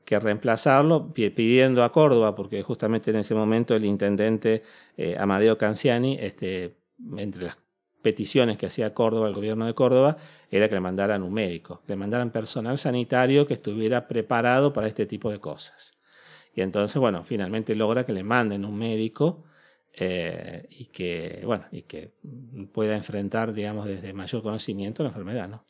que 0.05 0.19
reemplazarlo, 0.19 1.11
pi- 1.11 1.31
pidiendo 1.31 1.83
a 1.83 1.91
Córdoba, 1.91 2.35
porque 2.35 2.61
justamente 2.61 3.09
en 3.09 3.17
ese 3.17 3.33
momento 3.33 3.75
el 3.75 3.83
intendente 3.83 4.61
eh, 4.95 5.15
Amadeo 5.19 5.57
Canciani, 5.57 6.17
este, 6.19 6.77
entre 7.17 7.45
las 7.45 7.57
peticiones 8.03 8.57
que 8.57 8.67
hacía 8.67 8.93
Córdoba, 8.93 9.27
el 9.27 9.33
gobierno 9.33 9.65
de 9.65 9.73
Córdoba, 9.73 10.17
era 10.51 10.69
que 10.69 10.75
le 10.75 10.81
mandaran 10.81 11.23
un 11.23 11.33
médico, 11.33 11.81
que 11.85 11.93
le 11.93 11.97
mandaran 11.97 12.31
personal 12.31 12.77
sanitario 12.77 13.47
que 13.47 13.55
estuviera 13.55 14.07
preparado 14.07 14.71
para 14.71 14.87
este 14.87 15.07
tipo 15.07 15.31
de 15.31 15.39
cosas. 15.39 15.98
Y 16.55 16.61
entonces, 16.61 16.99
bueno, 16.99 17.23
finalmente 17.23 17.75
logra 17.75 18.05
que 18.05 18.13
le 18.13 18.23
manden 18.23 18.65
un 18.65 18.77
médico 18.77 19.43
eh, 19.93 20.67
y, 20.69 20.85
que, 20.85 21.41
bueno, 21.45 21.65
y 21.71 21.83
que 21.83 22.11
pueda 22.73 22.95
enfrentar, 22.95 23.53
digamos, 23.53 23.85
desde 23.87 24.13
mayor 24.13 24.41
conocimiento 24.41 25.03
la 25.03 25.09
enfermedad, 25.09 25.47
¿no? 25.47 25.63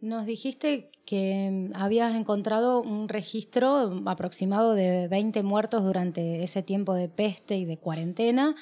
Nos 0.00 0.26
dijiste 0.26 0.90
que 1.04 1.70
habías 1.74 2.14
encontrado 2.14 2.80
un 2.82 3.08
registro 3.08 4.00
aproximado 4.06 4.74
de 4.74 5.08
20 5.08 5.42
muertos 5.42 5.82
durante 5.82 6.44
ese 6.44 6.62
tiempo 6.62 6.94
de 6.94 7.08
peste 7.08 7.56
y 7.56 7.64
de 7.64 7.78
cuarentena. 7.78 8.54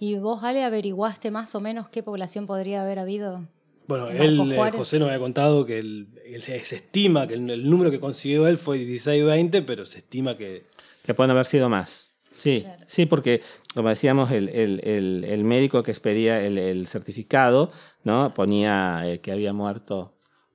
¿Y 0.00 0.16
vos, 0.16 0.42
Ale, 0.42 0.64
averiguaste 0.64 1.30
más 1.30 1.54
o 1.54 1.60
menos 1.60 1.88
qué 1.88 2.02
población 2.02 2.46
podría 2.46 2.82
haber 2.82 2.98
habido? 2.98 3.46
Bueno, 3.86 4.10
en 4.10 4.16
él, 4.16 4.52
eh. 4.52 4.70
José 4.72 4.98
nos 4.98 5.08
había 5.08 5.20
contado 5.20 5.64
que 5.64 5.78
el- 5.78 6.08
se 6.40 6.56
estima 6.56 7.28
que 7.28 7.34
el, 7.34 7.48
el 7.50 7.70
número 7.70 7.90
que 7.92 8.00
consiguió 8.00 8.48
él 8.48 8.56
fue 8.56 8.78
16-20, 8.78 9.62
pero 9.62 9.86
se 9.86 9.98
estima 9.98 10.36
que 10.36 10.64
Que 11.04 11.14
pueden 11.14 11.30
haber 11.30 11.46
sido 11.46 11.68
más. 11.68 12.12
Sí, 12.32 12.62
Claro. 12.62 12.82
sí, 12.86 13.06
porque 13.06 13.42
como 13.74 13.88
decíamos, 13.90 14.30
el, 14.32 14.48
el- 14.50 14.80
el- 14.84 15.24
el 15.24 15.44
médico 15.44 15.82
que 15.82 15.90
expedía 15.90 16.42
el, 16.42 16.56
el 16.58 16.86
certificado 16.86 17.70
¿no? 18.04 18.32
ponía 18.34 19.02
eh, 19.04 19.20
que 19.20 19.32
había 19.32 19.52
muerto 19.52 20.14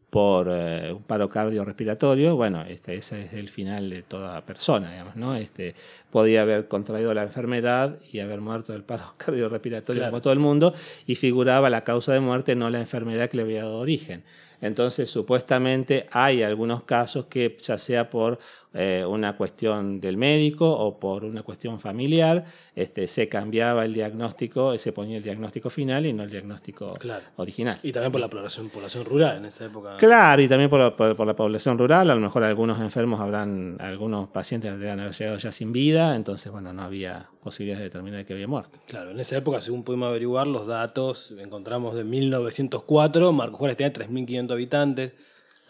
por 0.09 0.47
eh, 0.49 0.93
un 0.93 1.03
paro 1.03 1.27
cardiorrespiratorio. 1.29 2.35
Bueno, 2.37 2.63
este, 2.63 2.95
ese 2.95 3.23
es 3.25 3.33
el 3.33 3.49
final 3.49 3.89
de 3.89 4.01
toda 4.01 4.45
persona, 4.45 4.89
digamos, 4.91 5.15
¿no? 5.17 5.35
Este, 5.35 5.75
podía 6.09 6.41
haber 6.43 6.67
contraído 6.69 7.13
la 7.13 7.23
enfermedad 7.23 7.99
y 8.11 8.19
haber 8.19 8.39
muerto 8.39 8.71
del 8.73 8.83
paro 8.83 9.13
cardiorrespiratorio 9.17 9.99
Claro. 10.01 10.11
como 10.11 10.21
todo 10.21 10.31
el 10.33 10.39
mundo 10.39 10.73
y 11.05 11.15
figuraba 11.15 11.69
la 11.69 11.83
causa 11.83 12.13
de 12.13 12.21
muerte, 12.21 12.55
no 12.55 12.69
la 12.69 12.79
enfermedad 12.79 13.29
que 13.29 13.37
le 13.37 13.43
había 13.43 13.63
dado 13.63 13.77
origen. 13.79 14.23
Entonces, 14.61 15.09
supuestamente 15.09 16.07
hay 16.11 16.43
algunos 16.43 16.83
casos 16.83 17.25
que 17.25 17.55
ya 17.61 17.77
sea 17.77 18.09
por 18.09 18.39
eh, 18.73 19.05
una 19.07 19.37
cuestión 19.37 20.01
del 20.01 20.17
médico 20.17 20.69
o 20.69 20.99
por 20.99 21.23
una 21.23 21.43
cuestión 21.43 21.79
familiar, 21.79 22.43
este, 22.75 23.07
se 23.07 23.29
cambiaba 23.29 23.85
el 23.85 23.93
diagnóstico, 23.93 24.77
se 24.77 24.91
ponía 24.91 25.17
el 25.17 25.23
diagnóstico 25.23 25.69
final 25.69 26.05
y 26.05 26.13
no 26.13 26.23
el 26.23 26.29
diagnóstico 26.29 26.93
Claro. 26.95 27.23
original. 27.37 27.79
Y 27.83 27.91
también 27.91 28.11
por 28.11 28.19
la 28.21 28.29
población, 28.29 28.69
población 28.69 29.05
rural 29.05 29.37
en 29.37 29.45
esa 29.45 29.65
época. 29.65 29.95
Claro, 29.97 30.41
y 30.41 30.47
también 30.47 30.69
por 30.69 30.79
la, 30.79 30.95
por- 30.95 31.15
por 31.15 31.25
la 31.27 31.35
población 31.35 31.77
rural, 31.77 32.09
a 32.09 32.15
lo 32.15 32.21
mejor 32.21 32.43
algunos 32.43 32.79
enfermos 32.81 33.19
habrán, 33.21 33.77
algunos 33.79 34.27
pacientes 34.29 34.77
deben 34.77 34.99
haber 34.99 35.13
llegado 35.13 35.37
ya 35.37 35.51
sin 35.51 35.71
vida, 35.71 36.15
entonces, 36.15 36.51
bueno, 36.51 36.73
no 36.73 36.81
había 36.83 37.29
posibilidades 37.45 37.79
de 37.79 37.85
determinar 37.85 38.25
que 38.25 38.33
había 38.33 38.47
muerto. 38.47 38.79
Claro, 38.87 39.11
en 39.11 39.19
esa 39.19 39.37
época, 39.37 39.61
según 39.61 39.83
pudimos 39.83 40.07
averiguar 40.09 40.47
los 40.47 40.65
datos, 40.67 41.33
encontramos 41.39 41.93
de 41.95 42.03
1904, 42.03 43.31
Marcos 43.31 43.59
Juárez 43.59 43.77
tenía 43.77 43.93
3.500 43.93 44.51
habitantes, 44.51 45.15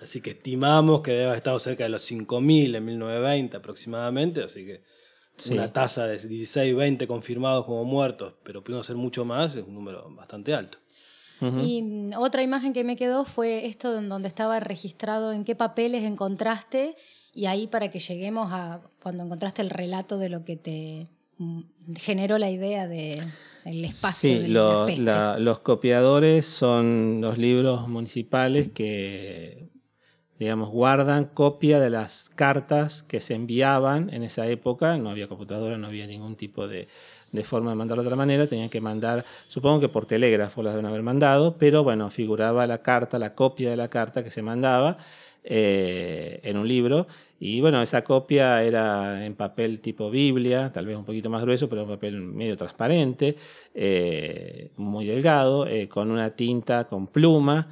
así 0.02 0.22
que 0.22 0.32
estimamos 0.32 1.02
que 1.02 1.12
debe 1.12 1.26
haber 1.26 1.38
estado 1.38 1.60
cerca 1.60 1.84
de 1.84 1.90
los 1.90 2.10
5.000 2.10 2.76
en 2.76 2.86
1920 2.86 3.58
aproximadamente, 3.58 4.42
así 4.44 4.66
que 4.66 4.82
Sí. 5.38 5.54
una 5.54 5.74
tasa 5.74 6.08
de 6.08 6.18
16-20 6.18 7.08
confirmados 7.08 7.66
como 7.66 7.84
muertos, 7.84 8.36
pero 8.44 8.64
pudiendo 8.64 8.84
ser 8.86 8.96
mucho 8.96 9.26
más, 9.26 9.54
es 9.58 9.66
un 9.68 9.74
número 9.74 10.10
bastante 10.16 10.54
alto. 10.54 10.78
Y 11.42 11.82
mm, 11.82 12.12
otra 12.18 12.42
imagen 12.42 12.72
que 12.72 12.86
me 12.86 12.96
quedó 12.96 13.26
fue 13.26 13.66
esto 13.66 13.98
en 14.00 14.08
donde 14.08 14.30
estaba 14.30 14.62
registrado 14.62 15.34
en 15.34 15.44
qué 15.44 15.54
papeles 15.54 16.06
encontraste 16.06 16.96
y 17.34 17.48
ahí 17.48 17.68
para 17.68 17.90
que 17.90 18.00
lleguemos 18.00 18.48
a 18.54 18.80
cuando 19.04 19.24
encontraste 19.26 19.62
el 19.62 19.70
relato 19.70 20.18
de 20.18 20.30
lo 20.30 20.46
que 20.46 20.56
te 20.56 21.10
generó 21.98 22.38
la 22.38 22.50
idea 22.50 22.88
de 22.88 23.22
el 23.66 23.84
espacio 23.86 24.30
Sí, 24.36 24.40
de 24.42 24.48
lo- 24.50 24.88
la 24.88 25.38
los 25.40 25.60
copiadores 25.60 26.46
son 26.46 27.20
los 27.22 27.38
libros 27.38 27.88
municipales 27.88 28.70
que, 28.70 29.70
digamos, 30.40 30.70
guardan 30.70 31.26
copia 31.26 31.80
de 31.80 31.90
las 31.90 32.30
cartas 32.30 33.04
que 33.04 33.22
se 33.22 33.34
enviaban 33.36 34.10
en 34.14 34.24
esa 34.24 34.48
época. 34.48 34.98
No 34.98 35.10
había 35.10 35.28
computadora, 35.28 35.78
no 35.78 35.88
había 35.88 36.08
ningún 36.08 36.36
tipo 36.36 36.68
de, 36.68 36.88
de 37.32 37.44
forma 37.44 37.72
de 37.72 37.76
mandarlo 37.76 38.04
de 38.04 38.08
otra 38.08 38.16
manera. 38.18 38.46
Tenían 38.48 38.70
que 38.70 38.82
mandar, 38.82 39.26
supongo 39.48 39.80
que 39.80 39.90
por 39.90 40.06
telégrafo 40.06 40.62
las 40.62 40.74
deben 40.74 40.86
haber 40.86 41.04
mandado, 41.04 41.58
pero 41.58 41.84
bueno, 41.84 42.10
figuraba 42.12 42.68
la 42.68 42.82
carta, 42.82 43.18
la 43.20 43.34
copia 43.34 43.70
de 43.70 43.78
la 43.78 43.90
carta 43.90 44.24
que 44.24 44.32
se 44.32 44.42
mandaba 44.42 44.98
eh, 45.48 46.40
en 46.44 46.58
un 46.58 46.68
libro. 46.68 47.06
Y 47.40 47.62
bueno, 47.62 47.82
esa 47.82 48.04
copia 48.04 48.64
era 48.64 49.26
en 49.26 49.36
papel 49.36 49.80
tipo 49.80 50.10
Biblia, 50.10 50.72
tal 50.72 50.88
vez 50.88 50.98
un 50.98 51.06
poquito 51.06 51.30
más 51.30 51.44
grueso, 51.44 51.70
pero 51.70 51.84
un 51.84 51.90
papel 51.90 52.20
medio 52.22 52.58
transparente, 52.58 53.36
eh, 53.76 54.72
muy 54.78 55.06
delgado, 55.06 55.68
eh, 55.68 55.88
con 55.88 56.10
una 56.10 56.36
tinta 56.36 56.86
con 56.88 57.08
pluma. 57.08 57.70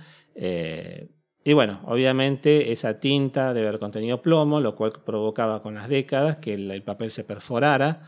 y 1.45 1.53
bueno, 1.53 1.81
obviamente 1.85 2.71
esa 2.71 2.99
tinta 2.99 3.53
debe 3.53 3.67
haber 3.67 3.79
contenido 3.79 4.21
plomo, 4.21 4.61
lo 4.61 4.75
cual 4.75 4.93
provocaba 5.05 5.61
con 5.61 5.75
las 5.75 5.89
décadas 5.89 6.37
que 6.37 6.53
el 6.53 6.83
papel 6.83 7.11
se 7.11 7.23
perforara. 7.23 8.01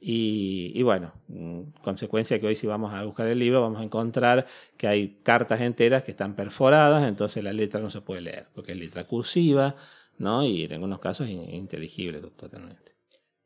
Y, 0.00 0.80
bueno, 0.84 1.12
mm, 1.26 1.60
consecuencia 1.82 2.38
que 2.40 2.46
hoy 2.46 2.54
si 2.54 2.66
vamos 2.66 2.94
a 2.94 3.02
buscar 3.04 3.26
el 3.26 3.38
libro 3.38 3.60
vamos 3.60 3.80
a 3.80 3.84
encontrar 3.84 4.46
que 4.76 4.86
hay 4.86 5.18
cartas 5.24 5.60
enteras 5.60 6.04
que 6.04 6.12
están 6.12 6.34
perforadas, 6.34 7.08
entonces 7.08 7.42
la 7.42 7.52
letra 7.52 7.80
no 7.80 7.90
se 7.90 8.00
puede 8.00 8.20
leer, 8.20 8.46
porque 8.54 8.72
es 8.72 8.78
letra 8.78 9.04
cursiva, 9.04 9.74
¿no? 10.16 10.44
Y 10.44 10.64
en 10.64 10.74
algunos 10.74 11.00
casos 11.00 11.28
inteligible 11.28 12.20
to- 12.20 12.30
totalmente. 12.30 12.92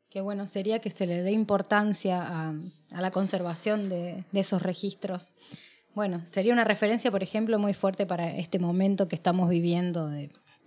Que 0.09 0.21
bueno, 0.21 0.45
sería 0.45 0.77
que 0.77 0.91
se 0.91 1.07
le 1.07 1.23
dé 1.23 1.31
importancia 1.31 2.21
a, 2.21 2.53
la 2.91 3.09
conservación 3.09 3.89
de, 3.89 4.23
esos 4.33 4.61
registros. 4.61 5.31
Bueno, 5.95 6.23
sería 6.29 6.53
una 6.53 6.63
referencia, 6.63 7.09
por 7.09 7.23
ejemplo, 7.23 7.57
muy 7.57 7.73
fuerte 7.73 8.05
para 8.05 8.37
este 8.37 8.59
momento 8.59 9.07
que 9.07 9.15
estamos 9.15 9.49
viviendo, 9.49 10.11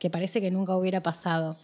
que 0.00 0.11
parece 0.11 0.40
que 0.40 0.50
nunca 0.50 0.76
hubiera 0.76 1.00
pasado. 1.00 1.57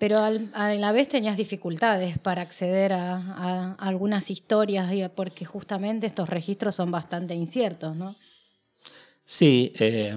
Pero 0.00 0.18
al- 0.20 0.50
a 0.54 0.74
la 0.74 0.92
vez 0.92 1.08
tenías 1.08 1.36
dificultades 1.36 2.18
para 2.18 2.40
acceder 2.40 2.94
a, 2.94 3.74
algunas 3.74 4.30
historias, 4.30 4.90
porque 5.14 5.44
justamente 5.44 6.06
estos 6.06 6.30
registros 6.30 6.74
son 6.74 6.90
bastante 6.90 7.34
inciertos, 7.34 7.94
¿no? 7.94 8.16
Sí, 9.26 9.74
eh, 9.78 10.16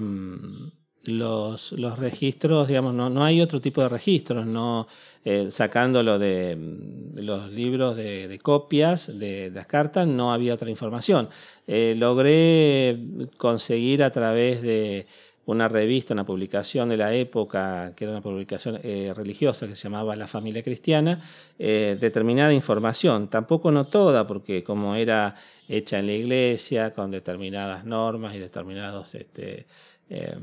los, 1.03 1.99
registros, 1.99 2.69
digamos, 2.69 2.93
no, 2.93 3.25
hay 3.25 3.41
otro 3.41 3.59
tipo 3.59 3.81
de 3.81 3.89
registros, 3.89 4.45
no 4.45 4.87
eh, 5.25 5.47
sacándolo 5.51 6.17
de 6.17 6.55
mm, 6.55 7.19
los 7.19 7.51
libros 7.51 7.97
de, 7.97 8.29
de 8.29 8.39
copias 8.39 9.19
de, 9.19 9.51
las 9.51 9.67
cartas, 9.67 10.07
no 10.07 10.31
había 10.31 10.53
otra 10.53 10.69
información. 10.69 11.27
Eh, 11.67 11.93
logré 11.97 12.97
conseguir 13.35 14.01
a 14.01 14.11
través 14.13 14.61
de 14.61 15.07
una 15.45 15.67
revista, 15.67 16.13
una 16.13 16.25
publicación 16.25 16.89
de 16.89 16.97
la 16.97 17.13
época, 17.13 17.93
que 17.95 18.05
era 18.05 18.13
una 18.13 18.21
publicación 18.21 18.79
eh, 18.83 19.13
religiosa 19.15 19.67
que 19.67 19.75
se 19.75 19.83
llamaba 19.83 20.15
La 20.15 20.27
Familia 20.27 20.63
Cristiana, 20.63 21.21
eh, 21.59 21.97
determinada 21.99 22.53
información, 22.53 23.29
tampoco 23.29 23.71
no 23.71 23.85
toda, 23.87 24.25
porque 24.25 24.63
como 24.63 24.95
era 24.95 25.35
hecha 25.67 25.99
en 25.99 26.07
la 26.07 26.13
iglesia, 26.13 26.93
con 26.93 27.11
determinadas 27.11 27.83
normas 27.83 28.35
y 28.35 28.39
determinados, 28.39 29.15
este, 29.15 29.67
eh, 30.09 30.37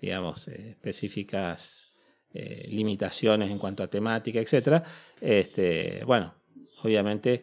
digamos, 0.00 0.48
específicas 0.48 1.86
eh, 2.34 2.66
limitaciones 2.70 3.50
en 3.50 3.58
cuanto 3.58 3.82
a 3.82 3.88
temática, 3.88 4.40
etc., 4.40 4.84
este, 5.20 6.02
bueno, 6.04 6.34
obviamente 6.82 7.42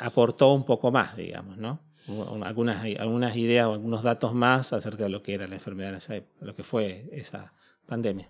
aportó 0.00 0.52
un 0.52 0.64
poco 0.64 0.90
más, 0.90 1.16
digamos, 1.16 1.56
¿no? 1.56 1.85
Un- 2.08 2.44
Algunas, 2.44 2.84
algunas 3.00 3.36
ideas 3.36 3.66
o 3.66 3.72
algunos 3.72 4.02
datos 4.02 4.32
más 4.34 4.72
acerca 4.72 5.04
de 5.04 5.10
lo 5.10 5.22
que 5.22 5.34
era 5.34 5.46
la 5.48 5.54
enfermedad 5.56 5.90
en 5.90 5.96
esa 5.96 6.14
época, 6.16 6.44
lo 6.46 6.54
que 6.54 6.62
fue 6.62 7.08
esa 7.12 7.52
pandemia. 7.86 8.28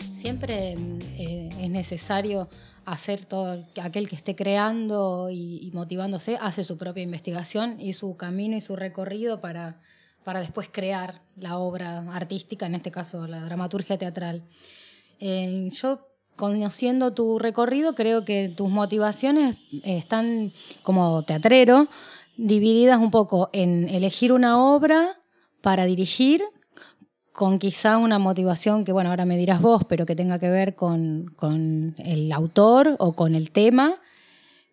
Siempre 0.00 0.74
eh, 1.18 1.50
es 1.60 1.70
necesario 1.70 2.48
hacer 2.84 3.24
todo, 3.24 3.64
aquel 3.82 4.08
que 4.08 4.16
esté 4.16 4.34
creando 4.36 5.30
y, 5.30 5.66
y 5.66 5.70
motivándose, 5.72 6.36
hace 6.40 6.64
su 6.64 6.76
propia 6.76 7.02
investigación 7.02 7.80
y 7.80 7.92
su 7.94 8.16
camino 8.16 8.56
y 8.56 8.60
su 8.60 8.76
recorrido 8.76 9.40
para, 9.40 9.80
para 10.22 10.40
después 10.40 10.68
crear 10.70 11.22
la 11.36 11.56
obra 11.58 12.00
artística, 12.12 12.66
en 12.66 12.74
este 12.74 12.90
caso 12.90 13.26
la 13.26 13.42
dramaturgia 13.44 13.96
teatral. 13.96 14.42
Eh, 15.20 15.68
yo, 15.72 16.06
conociendo 16.36 17.12
tu 17.12 17.38
recorrido, 17.38 17.94
creo 17.94 18.24
que 18.24 18.48
tus 18.48 18.68
motivaciones 18.68 19.56
están 19.84 20.52
como 20.82 21.22
teatrero, 21.22 21.88
divididas 22.36 22.98
un 22.98 23.10
poco 23.10 23.50
en 23.52 23.88
elegir 23.88 24.32
una 24.32 24.62
obra 24.62 25.20
para 25.60 25.84
dirigir, 25.84 26.42
con 27.32 27.58
quizá 27.58 27.98
una 27.98 28.18
motivación 28.18 28.84
que, 28.84 28.92
bueno, 28.92 29.10
ahora 29.10 29.24
me 29.24 29.36
dirás 29.36 29.60
vos, 29.60 29.84
pero 29.88 30.06
que 30.06 30.14
tenga 30.14 30.38
que 30.38 30.48
ver 30.48 30.76
con, 30.76 31.32
con 31.36 31.96
el 31.98 32.30
autor 32.30 32.94
o 32.98 33.14
con 33.14 33.34
el 33.34 33.50
tema. 33.50 33.96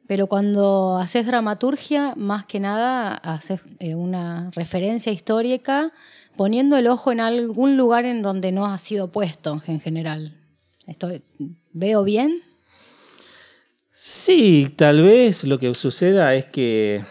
Pero 0.08 0.27
cuando 0.27 0.98
haces 0.98 1.25
dramaturgia, 1.25 2.13
más 2.18 2.46
que 2.46 2.60
nada 2.60 3.13
haces 3.13 3.63
eh, 3.80 3.96
una 3.96 4.51
referencia 4.51 5.12
histórica 5.12 5.91
poniendo 6.36 6.77
el 6.77 6.88
ojo 6.88 7.12
en 7.12 7.22
algún 7.22 7.77
lugar 7.77 8.06
en 8.06 8.22
donde 8.22 8.51
no 8.51 8.65
ha 8.65 8.77
sido 8.77 9.08
puesto 9.08 9.62
en 9.68 9.80
general. 9.80 10.40
Estoy, 10.91 11.21
¿Veo 11.71 12.03
bien? 12.03 12.41
Sí, 13.91 14.74
tal 14.75 15.01
vez 15.01 15.45
lo 15.45 15.57
que 15.57 15.74
suceda 15.74 16.36
es 16.36 16.45
que, 16.45 17.01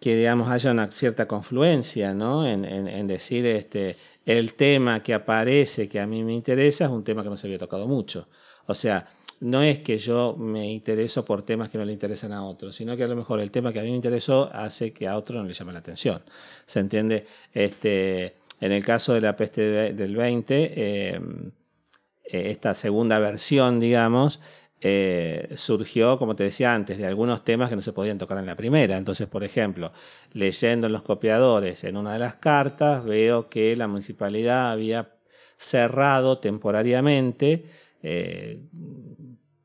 que 0.00 0.14
digamos, 0.16 0.48
haya 0.48 0.70
una 0.70 0.90
cierta 0.92 1.26
confluencia, 1.26 2.14
¿no? 2.14 2.46
En, 2.46 2.64
en- 2.64 3.06
decir, 3.08 3.44
este, 3.46 3.96
el 4.24 4.54
tema 4.54 5.02
que 5.02 5.12
aparece, 5.14 5.88
que 5.88 5.98
a 5.98 6.06
mí 6.06 6.22
me 6.22 6.34
interesa, 6.34 6.84
es 6.84 6.90
un 6.90 7.02
tema 7.02 7.24
que 7.24 7.30
no 7.30 7.36
se 7.36 7.48
había 7.48 7.58
tocado 7.58 7.88
mucho. 7.88 8.28
O 8.66 8.74
sea, 8.76 9.08
no 9.40 9.60
es 9.62 9.80
que 9.80 9.98
yo 9.98 10.36
me 10.38 10.70
intereso 10.70 11.24
por 11.24 11.42
temas 11.42 11.68
que 11.68 11.78
no 11.78 11.84
le 11.84 11.92
interesan 11.92 12.32
a 12.32 12.44
otros, 12.44 12.76
sino 12.76 12.96
que 12.96 13.02
a 13.04 13.08
lo 13.08 13.16
mejor 13.16 13.40
el 13.40 13.50
tema 13.50 13.72
que 13.72 13.80
a 13.80 13.82
mí 13.82 13.90
me 13.90 13.96
interesó 13.96 14.48
hace 14.52 14.92
que 14.92 15.08
a 15.08 15.16
otro 15.16 15.36
no 15.40 15.44
le 15.48 15.52
llame 15.52 15.72
la 15.72 15.80
atención. 15.80 16.22
¿Se 16.64 16.78
entiende? 16.78 17.26
Este, 17.52 18.36
en 18.60 18.70
el 18.72 18.84
caso 18.84 19.14
de 19.14 19.20
la 19.20 19.34
peste 19.34 19.62
de- 19.62 19.92
del 19.94 20.14
20, 20.16 20.64
eh, 20.64 20.70
eh, 21.16 21.20
esta 22.30 22.74
segunda 22.74 23.18
versión, 23.18 23.80
digamos, 23.80 24.40
eh, 24.82 25.54
surgió, 25.56 26.18
como 26.18 26.36
te 26.36 26.44
decía 26.44 26.74
antes, 26.74 26.98
de 26.98 27.06
algunos 27.06 27.44
temas 27.44 27.70
que 27.70 27.76
no 27.76 27.82
se 27.82 27.92
podían 27.92 28.18
tocar 28.18 28.38
en 28.38 28.46
la 28.46 28.56
primera. 28.56 28.96
Entonces, 28.96 29.26
por 29.26 29.42
ejemplo, 29.42 29.92
leyendo 30.32 30.86
en 30.86 30.92
los 30.92 31.02
copiadores, 31.02 31.84
en 31.84 31.96
una 31.96 32.12
de 32.12 32.18
las 32.18 32.34
cartas, 32.34 33.04
veo 33.04 33.48
que 33.48 33.74
la 33.74 33.88
municipalidad 33.88 34.70
había 34.72 35.14
cerrado 35.56 36.38
temporariamente, 36.38 37.64
eh, 38.02 38.60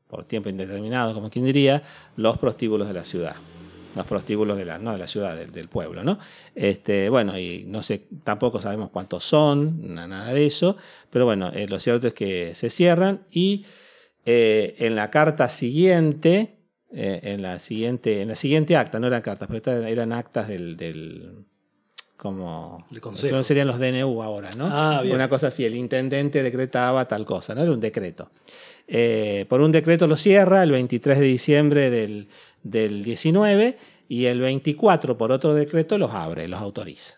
por 0.08 0.24
tiempo 0.24 0.48
indeterminado, 0.48 1.14
como 1.14 1.30
quien 1.30 1.44
diría, 1.44 1.82
los 2.16 2.38
prostíbulos 2.38 2.88
de 2.88 2.94
la 2.94 3.04
ciudad. 3.04 3.36
Los 3.94 4.06
prostíbulos 4.06 4.56
de 4.56 4.64
la, 4.64 4.78
no 4.78 4.92
de 4.92 4.98
la 4.98 5.06
ciudad, 5.06 5.36
del, 5.36 5.68
pueblo, 5.68 6.02
¿no? 6.02 6.18
Este, 6.54 7.08
bueno, 7.10 7.38
y 7.38 7.64
no 7.66 7.82
sé, 7.82 8.06
tampoco 8.24 8.60
sabemos 8.60 8.88
cuántos 8.90 9.24
son, 9.24 9.94
na- 9.94 10.06
nada 10.06 10.32
de 10.32 10.46
eso, 10.46 10.76
pero 11.10 11.26
bueno, 11.26 11.50
eh, 11.52 11.68
lo 11.68 11.78
cierto 11.78 12.06
es 12.06 12.14
que 12.14 12.54
se 12.54 12.70
cierran 12.70 13.26
y 13.30 13.66
eh, 14.24 14.76
en 14.78 14.94
la 14.94 15.10
carta 15.10 15.48
siguiente, 15.48 16.56
eh, 16.92 17.20
en, 17.22 17.42
la 17.42 17.58
siguiente, 17.58 18.22
en 18.22 18.28
la 18.28 18.36
siguiente 18.36 18.76
acta, 18.76 18.98
no 18.98 19.06
eran 19.08 19.20
cartas, 19.20 19.48
pero 19.50 19.86
eran 19.86 20.12
actas 20.12 20.48
del 20.48 21.46
como 22.22 22.86
no 23.32 23.42
serían 23.42 23.66
los 23.66 23.80
DNU 23.80 24.22
ahora, 24.22 24.48
¿no? 24.56 24.68
Ah, 24.70 25.00
bien. 25.02 25.16
Una 25.16 25.28
cosa 25.28 25.48
así, 25.48 25.64
el 25.64 25.74
intendente 25.74 26.40
decretaba 26.44 27.08
tal 27.08 27.24
cosa, 27.24 27.52
no 27.52 27.62
era 27.62 27.72
un 27.72 27.80
decreto. 27.80 28.30
Eh, 28.86 29.44
por 29.48 29.60
un 29.60 29.72
decreto 29.72 30.06
lo 30.06 30.16
cierra 30.16 30.62
el 30.62 30.70
23 30.70 31.18
de 31.18 31.24
diciembre 31.24 31.90
del, 31.90 32.28
del 32.62 33.02
19 33.02 33.76
y 34.08 34.26
el 34.26 34.38
24 34.38 35.18
por 35.18 35.32
otro 35.32 35.52
decreto 35.52 35.98
los 35.98 36.12
abre, 36.12 36.46
los 36.46 36.60
autoriza. 36.60 37.14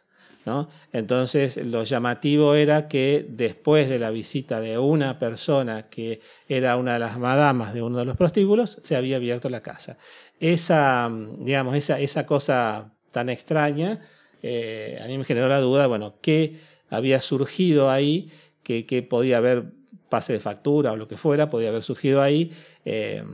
¿no? 0.47 0.71
Entonces 0.91 1.59
lo 1.59 1.85
llamativo 1.85 2.55
era 2.55 2.89
que 2.89 3.27
después 3.29 3.91
de 3.91 3.99
la 3.99 4.09
visita 4.09 4.63
de 4.63 4.79
una 4.79 5.19
persona 5.19 5.91
que 5.91 6.23
era 6.49 6.77
una 6.77 6.95
de 6.95 7.01
las 7.01 7.19
madamas 7.19 7.75
de 7.75 7.83
uno 7.83 7.99
de 7.99 8.07
los 8.07 8.17
prostíbulos, 8.17 8.79
se 8.81 8.97
había 8.97 9.17
abierto 9.17 9.51
la 9.51 9.61
casa. 9.61 9.99
Esa, 10.41 11.11
digamos, 11.39 11.75
esa, 11.75 12.01
esa 12.01 12.25
cosa 12.25 12.91
tan 13.11 13.29
extraña 13.29 14.01
eh, 14.47 15.01
a 15.03 15.07
mí 15.07 15.17
me 15.17 15.25
generó 15.25 15.49
la 15.49 15.59
duda, 15.59 15.87
bueno, 15.87 16.17
qué 16.21 16.59
había 16.91 17.19
surgido 17.23 17.91
ahí, 17.91 18.31
qué, 18.63 19.07
podía 19.09 19.39
haber 19.39 19.73
pase 20.11 20.35
de 20.35 20.39
factura 20.39 20.93
o 20.93 20.97
lo 20.97 21.09
que 21.09 21.17
fuera, 21.17 21.49
podía 21.49 21.71
haber 21.71 21.83
surgido 21.83 22.21
ahí. 22.21 22.53
eh, 22.85 23.25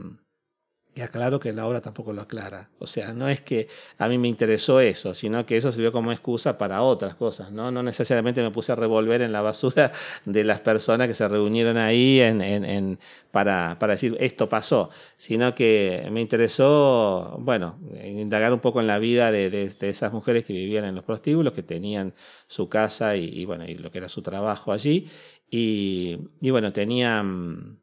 y 0.93 1.01
aclaro 1.01 1.39
que 1.39 1.53
la 1.53 1.65
obra 1.65 1.79
tampoco 1.81 2.11
lo 2.11 2.21
aclara. 2.21 2.69
O 2.77 2.85
sea, 2.85 3.13
no 3.13 3.29
es 3.29 3.39
que 3.41 3.67
a 3.97 4.09
mí 4.09 4.17
me 4.17 4.27
interesó 4.27 4.81
eso, 4.81 5.13
sino 5.13 5.45
que 5.45 5.55
eso 5.55 5.71
sirvió 5.71 5.93
como 5.93 6.11
excusa 6.11 6.57
para 6.57 6.81
otras 6.83 7.15
cosas. 7.15 7.51
No, 7.51 7.71
no 7.71 7.81
necesariamente 7.81 8.41
me 8.41 8.51
puse 8.51 8.73
a 8.73 8.75
revolver 8.75 9.21
en 9.21 9.31
la 9.31 9.41
basura 9.41 9.91
de 10.25 10.43
las 10.43 10.59
personas 10.59 11.07
que 11.07 11.13
se 11.13 11.27
reunieron 11.27 11.77
ahí 11.77 12.19
en, 12.19 12.41
en- 12.41 12.65
en- 12.65 12.99
para, 13.31 13.77
para 13.79 13.93
decir 13.93 14.17
esto 14.19 14.49
pasó, 14.49 14.89
sino 15.15 15.55
que 15.55 16.07
me 16.11 16.19
interesó, 16.21 17.37
bueno, 17.39 17.79
indagar 18.03 18.51
un 18.53 18.59
poco 18.59 18.81
en 18.81 18.87
la 18.87 18.99
vida 18.99 19.31
de, 19.31 19.49
de- 19.49 19.71
esas 19.89 20.11
mujeres 20.13 20.45
que 20.45 20.53
vivían 20.53 20.85
en 20.85 20.95
los 20.95 21.03
prostíbulos, 21.03 21.53
que 21.53 21.63
tenían 21.63 22.13
su 22.47 22.69
casa 22.69 23.15
y, 23.15 23.25
y, 23.25 23.45
bueno, 23.45 23.65
y 23.65 23.75
lo 23.75 23.91
que 23.91 23.97
era 23.99 24.09
su 24.09 24.21
trabajo 24.21 24.71
allí. 24.73 25.07
Y, 25.49 26.17
y 26.41 26.49
bueno, 26.51 26.71
tenían 26.73 27.80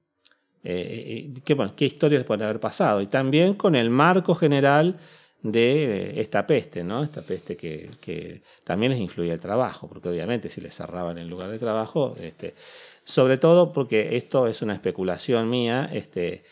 eh, 0.71 1.31
eh, 1.35 1.41
qué, 1.47 1.55
bueno, 1.55 1.75
qué 1.75 1.87
historias 1.87 2.25
pueden 2.25 2.43
haber 2.43 2.61
pasado. 2.61 3.01
Y 3.01 3.07
también 3.07 3.55
con 3.55 3.75
el 3.75 3.89
marco 3.89 4.35
general 4.35 4.99
de 5.43 5.85
eh, 5.85 6.21
esta 6.21 6.47
peste, 6.47 6.85
¿no? 6.85 7.03
Esta 7.03 7.23
peste 7.23 7.57
que, 7.57 8.43
también 8.65 8.93
les 8.93 9.01
influía 9.01 9.33
el 9.33 9.41
trabajo, 9.41 9.89
porque 9.89 10.11
obviamente 10.11 10.51
si 10.51 10.61
les 10.61 10.75
cerraban 10.75 11.17
el 11.17 11.27
lugar 11.27 11.51
de 11.51 11.59
trabajo, 11.59 12.17
este, 12.21 12.55
sobre 13.03 13.39
todo 13.39 13.73
porque 13.73 14.17
esto 14.19 14.47
es 14.47 14.61
una 14.61 14.75
especulación 14.75 15.49
mía, 15.49 15.89
este, 15.91 16.45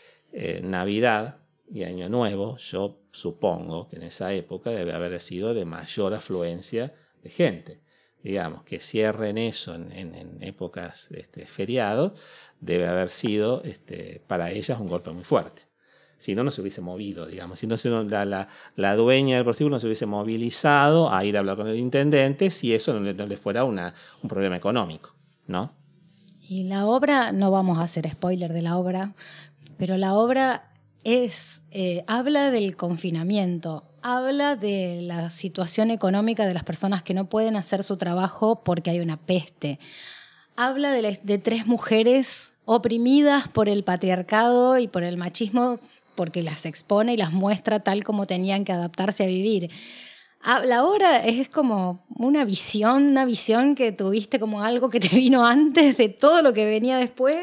Navidad 0.63 1.37
y 1.71 1.83
Año 1.83 2.09
Nuevo, 2.09 2.57
yo 2.57 3.01
supongo 3.11 3.87
que 3.87 3.97
en 3.97 4.03
esa 4.03 4.33
época 4.33 4.71
debe 4.71 4.93
haber 4.93 5.19
sido 5.21 5.53
de 5.53 5.65
mayor 5.65 6.15
afluencia 6.15 6.93
de 7.21 7.29
gente. 7.29 7.81
Digamos, 8.27 8.63
que 8.63 8.79
cierren 8.81 9.37
eso 9.37 9.73
en, 9.73 9.89
en- 9.93 10.13
en 10.15 10.37
épocas 10.43 11.09
este, 11.11 11.45
feriados, 11.45 12.11
debe 12.59 12.85
haber 12.85 13.09
sido 13.09 13.63
este, 13.63 14.21
para 14.27 14.51
ellas 14.51 14.77
un 14.81 14.87
golpe 14.87 15.11
muy 15.11 15.23
fuerte. 15.23 15.61
Si 16.17 16.35
no, 16.35 16.43
no 16.43 16.51
se 16.51 16.59
hubiese 16.61 16.81
movido, 16.81 17.25
digamos. 17.25 17.59
Si 17.59 17.67
no, 17.67 17.77
la, 18.03 18.25
la, 18.25 18.47
la 18.75 18.95
dueña 18.95 19.35
del 19.35 19.45
prostíbulo 19.45 19.75
no 19.75 19.79
se 19.79 19.85
hubiese 19.87 20.07
movilizado 20.07 21.09
a 21.09 21.23
ir 21.23 21.37
a 21.37 21.39
hablar 21.39 21.55
con 21.55 21.67
el 21.67 21.77
intendente 21.77 22.49
si 22.49 22.73
eso 22.73 22.99
no 22.99 22.99
le, 22.99 23.37
fuera 23.37 23.63
un 23.63 23.79
problema 24.27 24.57
económico, 24.57 25.15
¿no? 25.45 25.71
Y 26.49 26.63
la 26.63 26.85
obra, 26.85 27.31
no 27.31 27.49
vamos 27.51 27.77
a 27.79 27.83
hacer 27.83 28.09
spoiler 28.11 28.51
de 28.51 28.61
la 28.61 28.77
obra, 28.77 29.13
pero 29.77 29.95
la 29.95 30.15
obra 30.15 30.71
es, 31.05 31.61
eh, 31.71 32.03
habla 32.07 32.51
del 32.51 32.75
confinamiento, 32.75 33.85
habla 34.01 34.55
de 34.55 34.99
la 35.01 35.29
situación 35.29 35.91
económica 35.91 36.45
de 36.45 36.53
las 36.53 36.63
personas 36.63 37.03
que 37.03 37.13
no 37.13 37.29
pueden 37.29 37.55
hacer 37.55 37.83
su 37.83 37.97
trabajo 37.97 38.63
porque 38.63 38.89
hay 38.89 38.99
una 38.99 39.17
peste. 39.17 39.79
Habla 40.55 40.91
de, 40.91 41.37
tres 41.37 41.67
mujeres 41.67 42.53
oprimidas 42.65 43.47
por 43.47 43.69
el 43.69 43.83
patriarcado 43.83 44.79
y 44.79 44.87
por 44.87 45.03
el 45.03 45.17
machismo 45.17 45.79
porque 46.15 46.41
las 46.41 46.65
expone 46.65 47.13
y 47.13 47.17
las 47.17 47.31
muestra 47.31 47.79
tal 47.79 48.03
como 48.03 48.25
tenían 48.25 48.65
que 48.65 48.71
adaptarse 48.71 49.23
a 49.23 49.27
vivir. 49.27 49.69
Ah, 50.41 50.61
La 50.65 50.83
obra 50.83 51.17
es 51.17 51.49
como 51.49 52.05
una 52.09 52.43
visión, 52.43 53.07
una 53.07 53.25
visión 53.25 53.75
que 53.75 53.91
tuviste 53.91 54.39
como 54.39 54.63
algo 54.63 54.89
que 54.89 54.99
te 54.99 55.09
vino 55.15 55.45
antes 55.45 55.97
de 55.97 56.09
todo 56.09 56.41
lo 56.41 56.53
que 56.53 56.65
venía 56.65 56.97
después. 56.97 57.35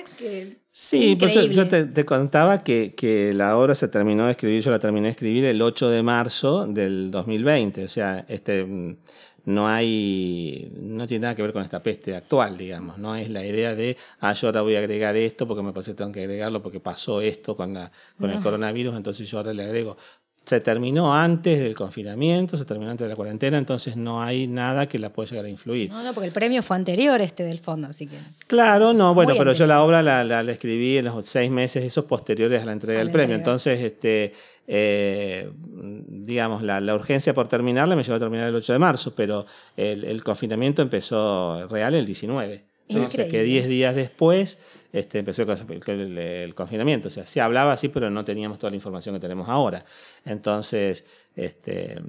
Sí, 0.76 1.12
Increíble. 1.12 1.54
yo 1.54 1.68
te, 1.68 1.84
te 1.84 2.04
contaba 2.04 2.64
que, 2.64 2.96
que 2.96 3.32
la 3.32 3.56
obra 3.56 3.76
se 3.76 3.86
terminó 3.86 4.24
de 4.26 4.32
escribir, 4.32 4.60
yo 4.60 4.72
la 4.72 4.80
terminé 4.80 5.06
de 5.06 5.12
escribir 5.12 5.44
el 5.44 5.62
8 5.62 5.88
de 5.88 6.02
marzo 6.02 6.66
del 6.66 7.12
2020, 7.12 7.84
o 7.84 7.88
sea, 7.88 8.24
este, 8.28 8.64
mm, 8.64 8.96
no 9.44 9.68
hay, 9.68 10.72
no 10.80 11.06
tiene 11.06 11.22
nada 11.22 11.36
que 11.36 11.42
ver 11.42 11.52
con 11.52 11.62
esta 11.62 11.80
peste 11.80 12.16
actual, 12.16 12.58
digamos, 12.58 12.98
no 12.98 13.14
es 13.14 13.30
la 13.30 13.46
idea 13.46 13.76
de, 13.76 13.96
ah, 14.18 14.32
yo 14.32 14.48
ahora 14.48 14.62
voy 14.62 14.74
a 14.74 14.80
agregar 14.80 15.14
esto 15.14 15.46
porque 15.46 15.62
me 15.62 15.72
parece 15.72 15.92
que 15.92 15.98
tengo 15.98 16.10
que 16.10 16.24
agregarlo 16.24 16.60
porque 16.60 16.80
pasó 16.80 17.20
esto 17.20 17.56
con, 17.56 17.72
la, 17.72 17.92
con 18.18 18.30
el 18.30 18.40
coronavirus, 18.40 18.96
entonces 18.96 19.30
yo 19.30 19.38
ahora 19.38 19.52
le 19.52 19.62
agrego. 19.62 19.96
Se 20.46 20.60
terminó 20.60 21.14
antes 21.14 21.58
del 21.58 21.74
confinamiento, 21.74 22.58
se 22.58 22.66
terminó 22.66 22.90
antes 22.90 23.06
de 23.06 23.08
la 23.08 23.16
cuarentena, 23.16 23.56
entonces 23.56 23.96
no 23.96 24.20
hay 24.22 24.46
nada 24.46 24.86
que 24.86 24.98
la 24.98 25.10
pueda 25.10 25.30
llegar 25.30 25.46
a 25.46 25.48
influir. 25.48 25.90
no, 25.90 26.02
no, 26.02 26.12
porque 26.12 26.26
el 26.26 26.32
premio 26.34 26.62
fue 26.62 26.76
anterior 26.76 27.18
este 27.22 27.44
del 27.44 27.58
fondo, 27.60 27.88
así 27.88 28.06
que. 28.06 28.18
Claro, 28.46 28.92
no, 28.92 29.14
bueno, 29.14 29.30
Muy 29.30 29.38
pero 29.38 29.52
yo 29.54 29.66
la 29.66 29.82
obra 29.82 30.02
la, 30.02 30.22
la- 30.22 30.42
la 30.42 30.52
escribí 30.52 30.98
en 30.98 31.06
los 31.06 31.24
seis 31.24 31.50
meses 31.50 31.82
esos 31.82 32.04
posteriores 32.04 32.62
a 32.62 32.66
la 32.66 32.72
entrega 32.72 32.98
A 32.98 33.00
del 33.00 33.06
la 33.08 33.12
premio. 33.12 33.36
entrega. 33.36 33.52
Entonces, 33.54 33.80
este, 33.80 34.32
eh, 34.66 35.50
digamos, 36.08 36.62
la, 36.62 36.80
la 36.80 36.94
urgencia 36.94 37.32
por 37.32 37.48
terminarla 37.48 37.96
me 37.96 38.02
llevó 38.02 38.16
a 38.16 38.20
terminar 38.20 38.48
el 38.48 38.54
8 38.54 38.72
de 38.74 38.78
marzo, 38.78 39.14
pero 39.14 39.46
el, 39.76 40.04
el 40.04 40.22
confinamiento 40.22 40.82
empezó 40.82 41.66
real 41.68 41.94
el 41.94 42.04
19. 42.06 42.64
Que 43.28 43.42
10 43.42 43.68
días 43.68 43.94
después 43.94 44.58
este, 44.92 45.18
empezó 45.20 45.42
el, 45.42 45.48
el- 45.86 46.18
el 46.18 46.54
confinamiento. 46.54 47.08
O 47.08 47.10
sea, 47.10 47.26
se 47.26 47.40
hablaba 47.40 47.72
así, 47.72 47.88
pero 47.88 48.10
no 48.10 48.24
teníamos 48.24 48.58
toda 48.58 48.70
la 48.70 48.76
información 48.76 49.14
que 49.14 49.20
tenemos 49.20 49.48
ahora. 49.48 49.84
Entonces, 50.24 51.04
este, 51.34 52.00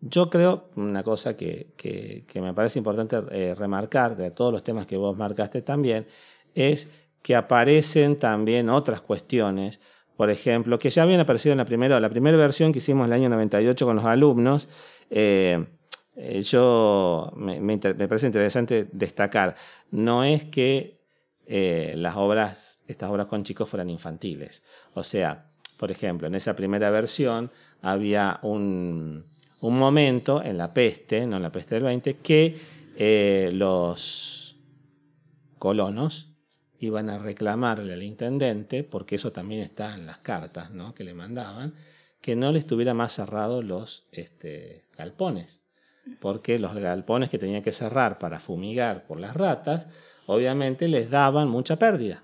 yo 0.00 0.30
creo 0.30 0.70
una 0.76 1.02
cosa 1.02 1.36
que, 1.36 1.68
que- 1.76 2.24
que 2.26 2.40
me 2.40 2.54
parece 2.54 2.78
importante 2.78 3.16
eh, 3.32 3.54
remarcar 3.54 4.16
de 4.16 4.30
todos 4.30 4.52
los 4.52 4.62
temas 4.62 4.86
que 4.86 4.96
vos 4.96 5.16
marcaste 5.16 5.62
también, 5.62 6.06
es 6.54 6.88
que 7.22 7.34
aparecen 7.36 8.16
también 8.18 8.70
otras 8.70 9.00
cuestiones, 9.00 9.80
por 10.16 10.30
ejemplo, 10.30 10.78
que 10.78 10.90
ya 10.90 11.02
habían 11.02 11.20
aparecido 11.20 11.52
en 11.52 11.58
la 11.58 11.64
primera, 11.64 12.00
la 12.00 12.08
primera 12.10 12.36
versión 12.36 12.72
que 12.72 12.78
hicimos 12.78 13.06
en 13.06 13.12
el 13.12 13.20
año 13.20 13.28
98 13.28 13.86
con 13.86 13.96
los 13.96 14.04
alumnos. 14.04 14.68
eh, 15.10 15.64
yo 16.42 17.32
me, 17.36 17.60
me 17.60 17.74
inter- 17.74 17.96
me 17.96 18.08
parece 18.08 18.26
interesante 18.26 18.88
destacar, 18.92 19.54
no 19.90 20.24
es 20.24 20.44
que 20.44 20.98
eh, 21.46 21.94
las 21.96 22.16
obras, 22.16 22.80
estas 22.88 23.10
obras 23.10 23.26
con 23.26 23.44
chicos 23.44 23.68
fueran 23.68 23.88
infantiles. 23.90 24.62
O 24.94 25.02
sea, 25.04 25.48
por 25.78 25.90
ejemplo, 25.90 26.26
en 26.26 26.34
esa 26.34 26.54
primera 26.56 26.90
versión 26.90 27.50
había 27.82 28.38
un, 28.42 29.24
un 29.60 29.78
momento 29.78 30.42
en 30.42 30.58
la 30.58 30.74
peste, 30.74 31.26
no 31.26 31.36
en 31.36 31.42
la 31.42 31.52
peste 31.52 31.76
del 31.76 31.84
20, 31.84 32.16
que 32.18 32.58
eh, 32.96 33.50
los 33.54 34.56
colonos 35.58 36.34
iban 36.80 37.10
a 37.10 37.18
reclamarle 37.18 37.92
al 37.92 38.02
intendente, 38.02 38.84
porque 38.84 39.16
eso 39.16 39.32
también 39.32 39.62
está 39.62 39.94
en 39.94 40.06
las 40.06 40.18
cartas 40.18 40.70
¿no? 40.70 40.94
que 40.94 41.04
le 41.04 41.14
mandaban, 41.14 41.74
que 42.20 42.36
no 42.36 42.52
le 42.52 42.58
estuviera 42.58 42.94
más 42.94 43.12
cerrados 43.14 43.64
los 43.64 44.06
este, 44.12 44.84
galpones, 44.96 45.64
porque 46.20 46.58
los 46.58 46.74
galpones 46.74 47.30
que 47.30 47.38
tenían 47.38 47.62
que 47.62 47.72
cerrar 47.72 48.18
para 48.18 48.40
fumigar 48.40 49.06
por 49.06 49.20
las 49.20 49.34
ratas, 49.36 49.88
obviamente 50.26 50.88
les 50.88 51.10
daban 51.10 51.48
mucha 51.48 51.76
pérdida. 51.76 52.22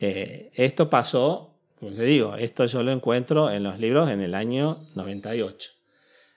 Eh, 0.00 0.50
esto 0.54 0.90
pasó, 0.90 1.54
como 1.78 1.92
te 1.92 2.04
digo, 2.04 2.36
esto 2.36 2.66
yo 2.66 2.82
lo 2.82 2.92
encuentro 2.92 3.50
en 3.50 3.62
los 3.62 3.78
libros 3.78 4.10
en 4.10 4.20
el 4.20 4.34
año 4.34 4.86
98. 4.94 5.70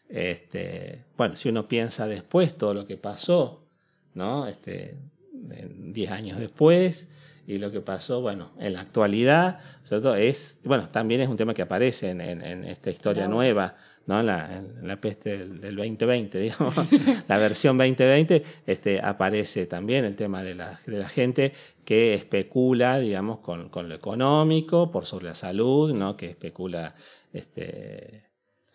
Este, 0.10 1.06
bueno, 1.18 1.36
si 1.36 1.50
uno 1.50 1.68
piensa 1.68 2.08
después 2.08 2.58
todo 2.58 2.74
lo 2.74 2.88
que 2.88 2.98
pasó, 2.98 3.68
¿no? 4.14 4.48
Este, 4.48 4.98
en 5.34 5.94
10 5.94 6.12
años 6.12 6.40
después, 6.40 7.10
y 7.48 7.58
lo 7.58 7.72
que 7.72 7.80
pasó, 7.82 8.20
bueno, 8.22 8.52
en 8.60 8.74
la 8.74 8.82
actualidad, 8.82 9.60
sobre 9.84 10.02
todo 10.02 10.16
es, 10.16 10.60
bueno, 10.66 10.90
también 10.90 11.22
es 11.22 11.30
un 11.30 11.38
tema 11.38 11.54
que 11.54 11.62
aparece 11.64 12.10
en, 12.10 12.20
en- 12.22 12.42
en 12.44 12.66
esta 12.66 12.90
historia 12.92 13.24
Claro. 13.24 13.36
nueva, 13.36 13.76
¿no? 14.06 14.22
La, 14.22 14.58
en 14.58 14.86
la 14.88 15.00
peste 15.00 15.38
del, 15.38 15.62
del 15.62 15.76
2020, 15.78 16.38
digamos, 16.40 16.76
la 17.28 17.38
versión 17.38 17.78
2020, 17.78 18.44
este, 18.66 19.00
aparece 19.02 19.66
también 19.66 20.04
el 20.06 20.16
tema 20.18 20.44
de 20.44 20.56
la, 20.56 20.80
de 20.86 21.00
la 21.00 21.08
gente 21.08 21.54
que 21.86 22.14
especula, 22.14 23.00
digamos, 23.00 23.40
con, 23.40 23.70
con 23.70 23.88
lo 23.88 23.96
económico, 23.96 24.92
por 24.92 25.06
sobre 25.06 25.28
la 25.28 25.36
salud, 25.36 25.94
¿no? 25.94 26.18
Que 26.18 26.26
especula, 26.32 26.96
este, 27.32 28.24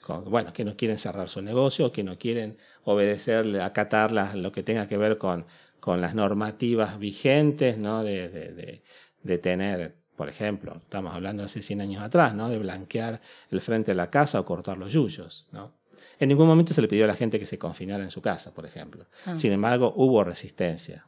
con- 0.00 0.24
bueno, 0.30 0.52
que 0.52 0.64
no 0.64 0.76
quieren 0.76 0.98
cerrar 0.98 1.28
su 1.28 1.42
negocio, 1.42 1.92
que 1.92 2.02
no 2.04 2.18
quieren 2.18 2.56
obedecer, 2.84 3.60
acatar 3.60 4.12
las- 4.12 4.34
lo 4.34 4.50
que 4.50 4.62
tenga 4.62 4.88
que 4.88 4.96
ver 4.96 5.18
con, 5.18 5.44
con 5.82 6.00
las 6.00 6.14
normativas 6.14 6.96
vigentes, 7.00 7.76
¿no? 7.76 8.04
De, 8.04 8.28
de- 8.28 8.52
de- 8.52 8.82
de 9.24 9.38
tener, 9.38 9.96
por 10.16 10.28
ejemplo, 10.28 10.76
estamos 10.80 11.12
hablando 11.12 11.42
de 11.42 11.46
hace 11.46 11.60
100 11.60 11.80
años 11.80 12.02
atrás, 12.02 12.34
¿no? 12.34 12.48
De 12.48 12.58
blanquear 12.58 13.20
el 13.50 13.60
frente 13.60 13.90
de 13.90 13.96
la 13.96 14.08
casa 14.10 14.38
o 14.38 14.44
cortar 14.44 14.78
los 14.78 14.92
yuyos, 14.92 15.48
¿no? 15.50 15.74
En 16.20 16.28
ningún 16.28 16.46
momento 16.46 16.72
se 16.72 16.80
le 16.82 16.86
pidió 16.88 17.04
a 17.04 17.08
la 17.08 17.14
gente 17.14 17.40
que 17.40 17.46
se 17.46 17.58
confinara 17.58 18.04
en 18.04 18.10
su 18.12 18.22
casa, 18.22 18.54
por 18.54 18.64
ejemplo. 18.64 19.06
Ah. 19.26 19.36
Sin 19.36 19.50
embargo, 19.52 19.92
hubo 19.96 20.22
resistencia. 20.22 21.06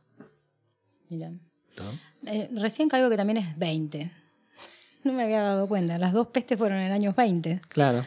Mirá. 1.08 1.30
¿no? 1.30 2.30
Eh, 2.30 2.48
recién 2.56 2.88
caigo 2.88 3.08
que 3.10 3.16
también 3.16 3.36
es 3.38 3.56
20. 3.56 4.10
No 5.04 5.12
me 5.12 5.24
había 5.24 5.42
dado 5.42 5.68
cuenta. 5.68 5.98
Las 5.98 6.14
dos 6.14 6.28
pestes 6.28 6.56
fueron 6.58 6.78
en 6.78 6.90
años 6.90 7.14
20. 7.14 7.60
Claro. 7.68 8.06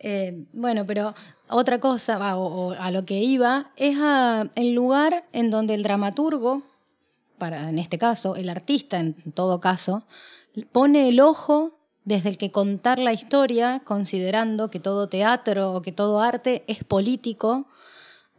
Eh, 0.00 0.44
bueno, 0.52 0.86
pero 0.86 1.14
otra 1.48 1.80
cosa, 1.80 2.18
va, 2.18 2.36
o, 2.36 2.72
a 2.72 2.90
lo 2.90 3.04
que 3.04 3.18
iba, 3.20 3.70
es 3.76 3.96
a 3.98 4.50
el 4.54 4.74
lugar 4.74 5.24
en 5.32 5.50
donde 5.50 5.74
el 5.74 5.82
dramaturgo, 5.82 6.62
para, 7.38 7.68
en 7.68 7.78
este 7.78 7.98
caso, 7.98 8.36
el 8.36 8.48
artista 8.48 9.00
en 9.00 9.14
todo 9.32 9.60
caso, 9.60 10.04
pone 10.72 11.08
el 11.08 11.20
ojo 11.20 11.78
desde 12.04 12.30
el 12.30 12.38
que 12.38 12.50
contar 12.50 12.98
la 12.98 13.12
historia, 13.12 13.82
considerando 13.84 14.70
que 14.70 14.80
todo 14.80 15.08
teatro 15.08 15.72
o 15.72 15.82
que 15.82 15.92
todo 15.92 16.20
arte 16.20 16.64
es 16.66 16.82
político, 16.82 17.66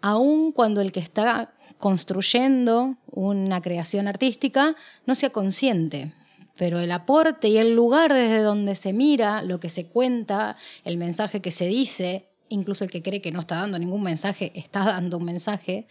aun 0.02 0.52
cuando 0.52 0.82
el 0.82 0.92
que 0.92 1.00
está 1.00 1.54
construyendo 1.78 2.96
una 3.12 3.62
creación 3.62 4.08
artística 4.08 4.76
no 5.06 5.14
sea 5.14 5.30
consciente. 5.30 6.14
Pero 6.60 6.82
el 6.82 6.92
aporte 6.92 7.48
y 7.48 7.58
el 7.58 7.74
lugar 7.74 8.14
desde 8.14 8.42
donde 8.42 8.76
se 8.76 8.92
mira, 8.92 9.42
lo 9.44 9.62
que 9.62 9.70
se 9.70 9.88
cuenta, 9.88 10.58
el 10.84 10.98
mensaje 10.98 11.40
que 11.40 11.52
se 11.52 11.68
dice, 11.68 12.26
incluso 12.50 12.84
el 12.84 12.92
que 12.92 13.02
cree 13.02 13.22
que 13.22 13.32
no 13.32 13.40
está 13.40 13.56
dando 13.56 13.80
ningún 13.80 14.04
mensaje, 14.04 14.52
está 14.56 14.84
dando 14.84 15.20
un 15.20 15.24
mensaje, 15.24 15.88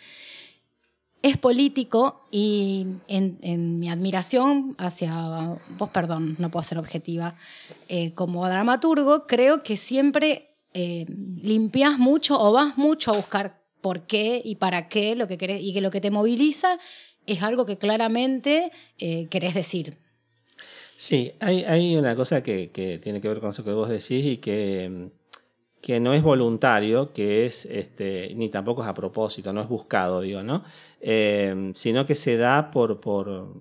es 1.23 1.39
político 1.39 2.21
y 2.31 2.87
en, 3.09 3.79
mi 3.81 3.89
admiración 3.89 4.77
hacia 4.77 5.59
vos, 5.79 5.89
perdón, 5.89 6.37
no 6.39 6.51
puedo 6.51 6.63
ser 6.63 6.77
objetiva, 6.77 7.35
eh, 7.89 8.13
como 8.13 8.47
dramaturgo, 8.47 9.27
creo 9.27 9.63
que 9.63 9.79
siempre 9.79 10.51
eh, 10.75 11.07
limpias 11.09 11.99
mucho 11.99 12.39
o 12.39 12.53
vas 12.53 12.77
mucho 12.77 13.13
a 13.13 13.17
buscar 13.17 13.63
por 13.81 14.03
qué 14.03 14.43
y 14.45 14.57
para 14.57 14.91
qué 14.91 15.17
lo 15.17 15.29
que 15.29 15.39
querés, 15.39 15.63
y 15.63 15.73
que 15.73 15.81
lo 15.81 15.91
que 15.91 16.03
te 16.03 16.11
moviliza 16.11 16.79
es 17.25 17.43
algo 17.43 17.65
que 17.65 17.79
claramente 17.79 18.71
eh, 18.99 19.29
querés 19.31 19.55
decir. 19.55 19.97
Sí, 21.01 21.33
hay, 21.39 21.63
hay 21.63 21.97
una 21.97 22.17
cosa 22.17 22.43
que, 22.43 22.71
que 22.73 22.99
tiene 22.99 23.21
que 23.21 23.29
ver 23.29 23.39
con 23.39 23.51
eso 23.51 23.63
que 23.63 23.71
vos 23.73 23.89
decís 23.89 24.25
y 24.25 24.39
que, 24.39 24.91
mm, 24.91 25.07
que 25.81 26.01
no 26.01 26.13
es 26.13 26.23
voluntario, 26.25 27.13
que 27.13 27.47
es, 27.47 27.67
este, 27.67 28.35
ni 28.35 28.49
tampoco 28.49 28.83
es 28.83 28.89
a 28.89 28.95
propósito, 28.95 29.53
no 29.53 29.61
es 29.61 29.69
buscado, 29.69 30.21
digo, 30.23 30.43
¿no? 30.43 30.65
Eh, 31.01 31.73
sino 31.77 32.05
que 32.05 32.17
se 32.17 32.37
da 32.37 32.73
por, 32.73 33.01
por, 33.01 33.55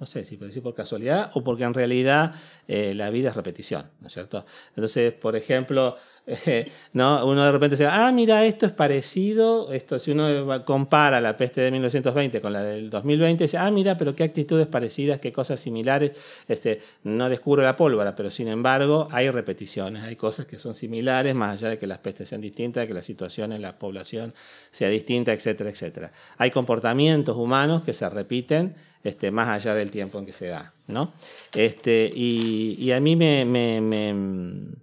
no 0.00 0.06
sé 0.06 0.24
si 0.24 0.38
por 0.38 0.46
decir 0.46 0.62
por 0.62 0.74
casualidad 0.74 1.30
o 1.34 1.44
porque 1.44 1.64
en 1.64 1.74
realidad 1.74 2.34
eh, 2.66 2.94
la 2.94 3.10
vida 3.10 3.28
es 3.28 3.36
repetición, 3.36 3.84
¿no 4.00 4.06
es 4.06 4.12
cierto? 4.14 4.46
Entonces, 4.74 5.12
por 5.12 5.36
ejemplo, 5.36 5.96
¿no? 6.94 7.26
uno 7.26 7.44
de 7.44 7.52
repente 7.52 7.76
dice, 7.76 7.86
ah, 7.86 8.10
mira, 8.10 8.44
esto 8.46 8.64
es 8.64 8.72
parecido, 8.72 9.72
esto, 9.72 9.98
si 9.98 10.12
uno 10.12 10.64
compara 10.64 11.20
la 11.20 11.36
peste 11.36 11.60
de 11.60 11.70
1920 11.70 12.40
con 12.40 12.52
la 12.52 12.62
del 12.62 12.88
2020, 12.88 13.44
dice, 13.44 13.58
ah, 13.58 13.70
mira, 13.70 13.96
pero 13.98 14.14
qué 14.14 14.24
actitudes 14.24 14.66
parecidas, 14.66 15.18
qué 15.18 15.32
cosas 15.32 15.60
similares, 15.60 16.12
este, 16.48 16.80
no 17.02 17.28
descubro 17.28 17.62
la 17.62 17.76
pólvora, 17.76 18.14
pero 18.14 18.30
sin 18.30 18.48
embargo 18.48 19.08
hay 19.10 19.28
repeticiones, 19.30 20.04
hay 20.04 20.16
cosas 20.16 20.46
que 20.46 20.58
son 20.58 20.74
similares, 20.74 21.34
más 21.34 21.58
allá 21.58 21.70
de 21.70 21.78
que 21.78 21.86
las 21.86 21.98
pestes 21.98 22.30
sean 22.30 22.40
distintas, 22.40 22.82
de 22.82 22.88
que 22.88 22.94
la 22.94 23.02
situación 23.02 23.52
en 23.52 23.60
la 23.60 23.78
población 23.78 24.32
sea 24.70 24.88
distinta, 24.88 25.32
etcétera, 25.32 25.68
etcétera. 25.68 26.12
Hay 26.38 26.50
comportamientos 26.50 27.36
humanos 27.36 27.82
que 27.82 27.92
se 27.92 28.08
repiten 28.08 28.74
este, 29.04 29.30
más 29.30 29.48
allá 29.48 29.74
del 29.74 29.90
tiempo 29.90 30.18
en 30.18 30.26
que 30.26 30.32
se 30.32 30.48
da, 30.48 30.72
¿no? 30.86 31.12
Este, 31.54 32.10
y, 32.14 32.76
y 32.78 32.92
a 32.92 33.00
mí 33.00 33.16
me, 33.16 33.44
me- 33.44 33.80
me- 33.80 34.74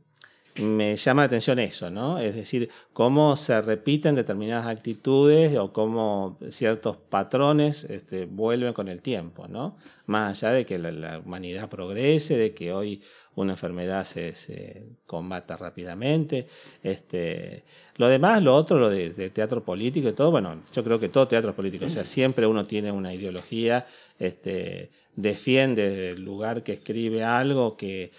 me 0.62 0.96
llama 0.96 1.24
la 1.24 1.26
atención 1.28 1.60
eso, 1.60 1.90
¿no? 1.90 2.20
Es 2.20 2.36
decir, 2.36 2.70
cómo 2.94 3.36
se 3.36 3.62
repiten 3.62 4.16
determinadas 4.16 4.68
actitudes 4.68 5.58
o 5.58 5.74
cómo 5.74 6.38
ciertos 6.50 6.98
patrones 6.98 7.84
este, 7.86 8.26
vuelven 8.26 8.74
con 8.74 8.88
el 8.88 9.02
tiempo, 9.02 9.48
¿no? 9.48 9.78
Más 10.06 10.44
allá 10.44 10.54
de 10.54 10.66
que 10.66 10.78
la, 10.80 10.92
la 10.92 11.20
humanidad 11.20 11.70
progrese, 11.70 12.38
de 12.38 12.54
que 12.54 12.74
hoy 12.74 13.02
una 13.38 13.54
enfermedad 13.54 14.04
se, 14.06 14.34
se 14.34 14.84
combata 15.06 15.58
rápidamente. 15.58 16.48
Este, 16.82 17.64
lo 17.98 18.08
demás, 18.08 18.42
lo 18.42 18.56
otro, 18.56 18.80
lo 18.80 18.90
de, 18.90 19.12
de 19.12 19.30
teatro 19.30 19.64
político 19.64 20.10
y 20.10 20.14
todo, 20.14 20.32
bueno, 20.32 20.64
yo 20.74 20.84
creo 20.84 21.00
que 21.00 21.10
todo 21.10 21.28
teatro 21.28 21.52
es 21.52 21.56
político, 21.56 21.86
o 21.86 21.90
sea, 21.90 22.04
siempre 22.06 22.48
uno 22.48 22.66
tiene 22.66 22.92
una 22.92 23.14
ideología, 23.14 23.86
este, 24.18 24.90
defiende 25.16 26.12
el 26.12 26.24
lugar 26.24 26.64
que 26.64 26.74
escribe 26.74 27.24
algo, 27.24 27.78
que 27.78 28.12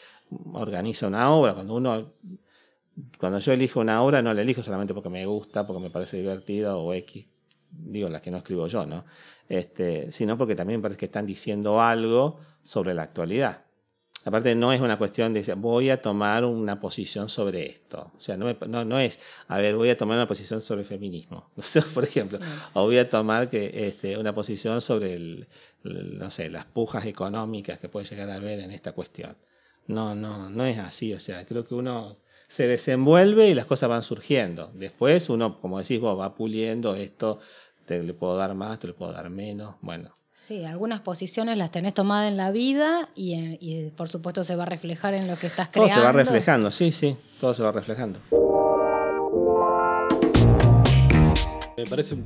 organiza 0.53 1.07
una 1.07 1.31
obra. 1.33 1.55
Cuando 1.55 1.75
uno 1.75 2.13
cuando 3.19 3.39
yo 3.39 3.53
elijo 3.53 3.81
una 3.81 4.03
obra, 4.03 4.23
no 4.23 4.35
la 4.35 4.43
elijo 4.43 4.63
solamente 4.63 4.93
porque 4.95 5.09
me 5.09 5.25
gusta, 5.27 5.67
porque 5.67 5.81
me 5.83 5.91
parece 5.91 6.17
divertida 6.17 6.77
o 6.77 6.93
X, 6.95 7.27
digo 7.71 8.09
las 8.09 8.21
que 8.23 8.31
no 8.31 8.39
escribo 8.39 8.67
yo, 8.67 8.87
¿no? 8.87 9.05
Este, 9.49 10.11
sino 10.11 10.37
porque 10.37 10.57
también 10.57 10.81
me 10.81 10.83
parece 10.83 10.99
que 10.99 11.05
están 11.07 11.25
diciendo 11.27 11.81
algo 11.81 12.41
sobre 12.65 12.95
la 12.95 13.03
actualidad. 13.05 13.65
Aparte, 14.25 14.55
no 14.57 14.73
es 14.73 14.81
una 14.81 14.99
cuestión 14.99 15.33
de 15.33 15.41
decir, 15.41 15.55
voy 15.55 15.91
a 15.91 16.03
tomar 16.03 16.45
una 16.45 16.81
posición 16.81 17.29
sobre 17.29 17.67
esto. 17.67 18.11
O 18.17 18.21
sea, 18.21 18.37
no, 18.37 18.47
me- 18.47 18.57
no, 18.67 18.85
no 18.85 18.99
es, 18.99 19.21
a 19.47 19.59
ver, 19.59 19.77
voy 19.77 19.91
a 19.91 19.97
tomar 19.97 20.17
una 20.17 20.27
posición 20.27 20.61
sobre 20.61 20.81
el 20.83 20.87
feminismo, 20.87 21.51
por 21.95 22.03
ejemplo. 22.05 22.41
O 22.75 22.83
voy 22.83 22.99
a 22.99 23.09
tomar 23.09 23.49
que, 23.49 23.87
este, 23.87 24.19
una 24.19 24.35
posición 24.35 24.81
sobre, 24.81 25.15
el, 25.15 25.47
el- 25.85 26.19
no 26.19 26.31
sé, 26.31 26.51
las 26.51 26.65
pujas 26.65 27.07
económicas 27.07 27.79
que 27.79 27.89
puede 27.89 28.07
llegar 28.07 28.29
a 28.31 28.35
haber 28.35 28.59
en 28.59 28.73
esta 28.73 28.91
cuestión. 28.93 29.37
No, 29.89 30.15
no, 30.15 30.49
no 30.51 30.65
es 30.65 30.79
así. 30.79 31.13
O 31.15 31.21
sea, 31.21 31.45
creo 31.47 31.67
que 31.67 31.75
uno 31.75 32.15
se 32.47 32.67
desenvuelve 32.69 33.49
y 33.49 33.55
las 33.55 33.65
cosas 33.67 33.89
van 33.89 34.03
surgiendo. 34.03 34.71
Después 34.75 35.29
uno, 35.29 35.61
como 35.61 35.79
decís 35.79 35.99
vos, 36.01 36.19
va 36.19 36.35
puliendo 36.35 36.95
esto 36.95 37.41
te 37.85 38.03
le 38.03 38.13
puedo 38.15 38.37
dar 38.37 38.55
más, 38.55 38.79
te 38.79 38.87
le 38.87 38.93
puedo 38.93 39.13
dar 39.13 39.29
menos. 39.31 39.75
Bueno, 39.81 40.15
Sí, 40.35 40.65
algunas 40.65 41.01
posiciones 41.01 41.57
las 41.59 41.73
tenés 41.73 41.95
tomadas 41.95 42.31
en 42.31 42.37
la 42.37 42.53
vida 42.53 43.09
y, 43.17 43.33
en- 43.35 43.59
y 43.61 43.91
por 43.91 44.09
supuesto 44.09 44.45
se 44.45 44.55
va 44.55 44.63
a 44.63 44.67
reflejar 44.67 45.15
en 45.15 45.27
lo 45.27 45.37
que 45.37 45.49
estás 45.49 45.73
todo 45.73 45.83
creando. 45.87 45.95
se 45.95 46.01
va 46.07 46.13
reflejando, 46.13 46.71
sí, 46.71 46.93
sí, 46.93 47.17
todo 47.41 47.55
se 47.55 47.63
va 47.65 47.73
reflejando. 47.73 48.21
Me 51.77 51.85
parece 51.87 52.17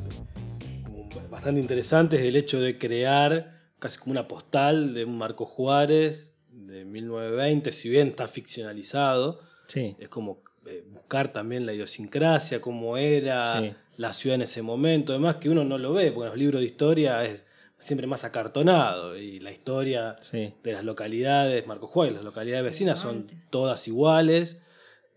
bastante 1.30 1.60
interesante 1.60 2.28
el 2.28 2.36
hecho 2.36 2.60
de 2.60 2.76
crear 2.76 3.60
casi 3.78 3.98
como 3.98 4.12
una 4.12 4.28
postal 4.28 4.92
de 4.94 5.04
un 5.06 5.16
Marco 5.16 5.44
Juárez 5.46 6.31
de 6.52 6.84
1920, 6.84 7.72
si 7.72 7.88
bien 7.88 8.08
está 8.08 8.28
ficcionalizado, 8.28 9.40
Sí, 9.66 9.96
es 9.98 10.08
como 10.08 10.42
eh, 10.66 10.84
buscar 10.92 11.32
también 11.32 11.64
la 11.66 11.72
idiosincrasia, 11.72 12.60
cómo 12.60 12.96
era 12.98 13.60
Sí. 13.60 13.74
la 13.96 14.12
ciudad 14.12 14.34
en 14.36 14.42
ese 14.42 14.60
momento, 14.62 15.12
además 15.12 15.36
que 15.36 15.48
uno 15.48 15.64
no 15.64 15.78
lo 15.78 15.92
ve, 15.92 16.12
porque 16.12 16.26
en 16.26 16.30
los 16.30 16.38
libros 16.38 16.60
de 16.60 16.66
historia 16.66 17.24
es 17.24 17.44
siempre 17.78 18.06
más 18.06 18.22
acartonado 18.24 19.16
y 19.16 19.40
la 19.40 19.50
historia 19.50 20.16
sí, 20.20 20.54
de 20.62 20.72
las 20.72 20.84
localidades, 20.84 21.66
Marco 21.66 21.86
Juárez, 21.88 22.14
las 22.14 22.24
localidades 22.24 22.64
vecinas 22.64 22.98
son 23.00 23.26
todas 23.50 23.88
iguales 23.88 24.60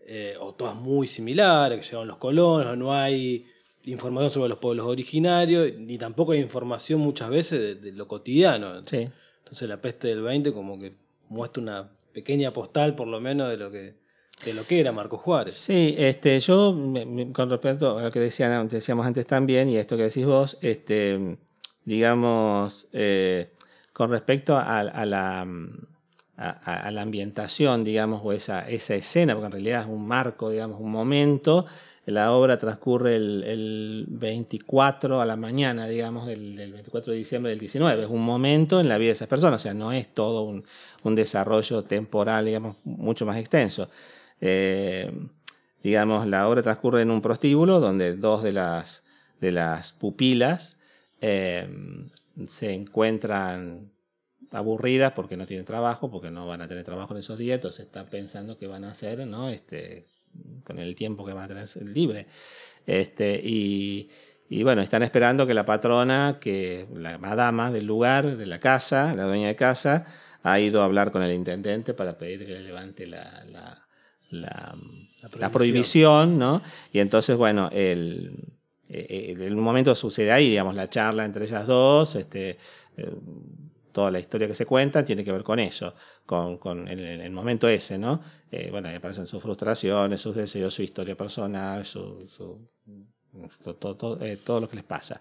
eh, 0.08 0.36
o 0.40 0.54
todas 0.54 0.74
muy 0.74 1.06
similares, 1.06 1.78
que 1.80 1.84
llegaron 1.84 2.08
los 2.08 2.16
colonos, 2.18 2.76
no 2.78 2.94
hay 2.94 3.46
información 3.84 4.30
sobre 4.30 4.48
los 4.48 4.58
pueblos 4.58 4.86
originarios, 4.86 5.74
ni 5.78 5.98
tampoco 5.98 6.32
hay 6.32 6.40
información 6.40 7.00
muchas 7.00 7.28
veces 7.30 7.60
de, 7.60 7.74
de 7.76 7.92
lo 7.92 8.08
cotidiano. 8.08 8.82
sí. 8.84 9.08
Entonces 9.44 9.68
la 9.68 9.80
peste 9.80 10.08
del 10.08 10.22
20 10.22 10.52
como 10.52 10.76
que 10.76 10.92
muestra 11.28 11.62
una 11.62 11.92
pequeña 12.12 12.52
postal 12.52 12.94
por 12.94 13.08
lo 13.08 13.20
menos 13.20 13.48
de 13.50 13.56
lo 13.56 13.70
que, 13.70 13.94
de 14.44 14.54
lo 14.54 14.66
que 14.66 14.80
era 14.80 14.92
Marco 14.92 15.18
Juárez. 15.18 15.54
Sí, 15.54 15.94
este, 15.98 16.40
yo 16.40 16.76
con 17.32 17.50
respecto 17.50 17.98
a 17.98 18.02
lo 18.04 18.10
que 18.10 18.20
decíamos 18.20 19.06
antes 19.06 19.26
también 19.26 19.68
y 19.68 19.76
esto 19.76 19.96
que 19.96 20.04
decís 20.04 20.26
vos, 20.26 20.58
este, 20.60 21.38
digamos, 21.84 22.88
eh, 22.92 23.52
con 23.92 24.10
respecto 24.10 24.56
a, 24.56 24.82
la, 25.06 25.46
a 26.36 26.90
la 26.90 27.02
ambientación, 27.02 27.82
digamos, 27.84 28.20
o 28.24 28.32
esa, 28.32 28.68
esa 28.68 28.94
escena, 28.94 29.34
porque 29.34 29.46
en 29.46 29.52
realidad 29.52 29.82
es 29.82 29.86
un 29.86 30.06
marco, 30.06 30.50
digamos, 30.50 30.80
un 30.80 30.90
momento, 30.90 31.66
la 32.06 32.32
obra 32.32 32.56
transcurre 32.56 33.16
el, 33.16 33.42
el 33.42 34.06
24 34.08 35.20
a 35.20 35.26
la 35.26 35.36
mañana, 35.36 35.88
digamos, 35.88 36.26
del, 36.26 36.54
del 36.54 36.72
24 36.72 37.12
de 37.12 37.18
diciembre 37.18 37.50
del 37.50 37.58
19, 37.58 38.04
es 38.04 38.08
un 38.08 38.22
momento 38.22 38.80
en 38.80 38.88
la 38.88 38.96
vida 38.96 39.08
de 39.08 39.14
esas 39.14 39.28
personas, 39.28 39.60
o 39.60 39.62
sea, 39.62 39.74
no 39.74 39.92
es 39.92 40.14
todo 40.14 40.42
un, 40.42 40.64
desarrollo 41.16 41.82
temporal, 41.82 42.44
digamos, 42.44 42.76
mucho 42.84 43.26
más 43.26 43.36
extenso. 43.36 43.90
Eh, 44.40 45.10
digamos, 45.82 46.26
la 46.28 46.48
obra 46.48 46.62
transcurre 46.62 47.02
en 47.02 47.10
un 47.10 47.20
prostíbulo 47.20 47.80
donde 47.80 48.14
dos 48.14 48.42
de 48.44 48.52
las, 48.52 49.04
de 49.40 49.50
las 49.50 49.92
pupilas 49.92 50.78
eh, 51.20 51.68
se 52.46 52.72
encuentran 52.72 53.90
aburridas 54.52 55.12
porque 55.12 55.36
no 55.36 55.46
tienen 55.46 55.66
trabajo, 55.66 56.10
porque 56.10 56.30
no 56.30 56.46
van 56.46 56.62
a 56.62 56.68
tener 56.68 56.84
trabajo 56.84 57.14
en 57.14 57.20
esos 57.20 57.38
días, 57.38 57.56
entonces 57.56 57.86
están 57.86 58.06
pensando 58.06 58.58
qué 58.58 58.68
van 58.68 58.84
a 58.84 58.92
hacer 58.92 59.26
¿no? 59.26 59.48
este, 59.48 60.06
con 60.64 60.78
el 60.78 60.94
tiempo 60.94 61.24
que 61.24 61.32
van 61.32 61.44
a 61.44 61.48
tener 61.48 61.68
libre. 61.86 62.26
Este, 62.86 63.40
y, 63.42 64.10
y 64.48 64.62
bueno, 64.62 64.82
están 64.82 65.02
esperando 65.02 65.46
que 65.46 65.54
la 65.54 65.64
patrona, 65.64 66.38
que 66.40 66.86
la 66.94 67.18
madama 67.18 67.70
del 67.70 67.86
lugar, 67.86 68.36
de 68.36 68.46
la 68.46 68.60
casa, 68.60 69.14
la 69.14 69.24
dueña 69.24 69.48
de 69.48 69.56
casa, 69.56 70.04
ha 70.42 70.60
ido 70.60 70.82
a 70.82 70.84
hablar 70.84 71.10
con 71.10 71.22
el 71.22 71.32
intendente 71.32 71.94
para 71.94 72.16
pedir 72.16 72.44
que 72.44 72.52
le 72.52 72.60
levante 72.60 73.06
la, 73.06 73.44
la, 73.50 73.86
la, 74.30 74.76
la 75.38 75.50
prohibición, 75.50 76.38
¿no? 76.38 76.62
Y 76.92 77.00
entonces, 77.00 77.36
bueno, 77.36 77.68
el, 77.72 78.44
eh, 78.88 79.32
el, 79.34 79.42
el 79.42 79.56
momento 79.56 79.94
sucede 79.96 80.30
ahí, 80.30 80.50
digamos, 80.50 80.74
la 80.76 80.88
charla 80.88 81.24
entre 81.24 81.44
ellas 81.44 81.66
dos, 81.66 82.14
este, 82.14 82.58
eh, 82.96 83.10
toda 83.96 84.10
la 84.10 84.18
historia 84.20 84.46
que 84.46 84.54
se 84.54 84.66
cuenta 84.66 85.02
tiene 85.02 85.24
que 85.24 85.32
ver 85.32 85.42
con 85.42 85.58
eso, 85.58 85.94
con, 86.26 86.58
con 86.58 86.86
el, 86.86 87.00
el 87.00 87.30
momento 87.30 87.66
ese, 87.66 87.96
¿no? 87.98 88.20
Eh, 88.50 88.68
bueno, 88.70 88.88
ahí 88.88 88.96
aparecen 88.96 89.26
sus 89.26 89.42
frustraciones, 89.42 90.20
sus 90.20 90.34
deseos, 90.36 90.74
su 90.74 90.82
historia 90.82 91.16
personal, 91.16 91.84
su, 91.86 92.28
su- 92.28 92.60
todo, 93.78 93.96
todo, 93.96 94.24
eh, 94.24 94.36
todo 94.44 94.60
lo 94.60 94.68
que 94.68 94.76
les 94.76 94.84
pasa. 94.84 95.20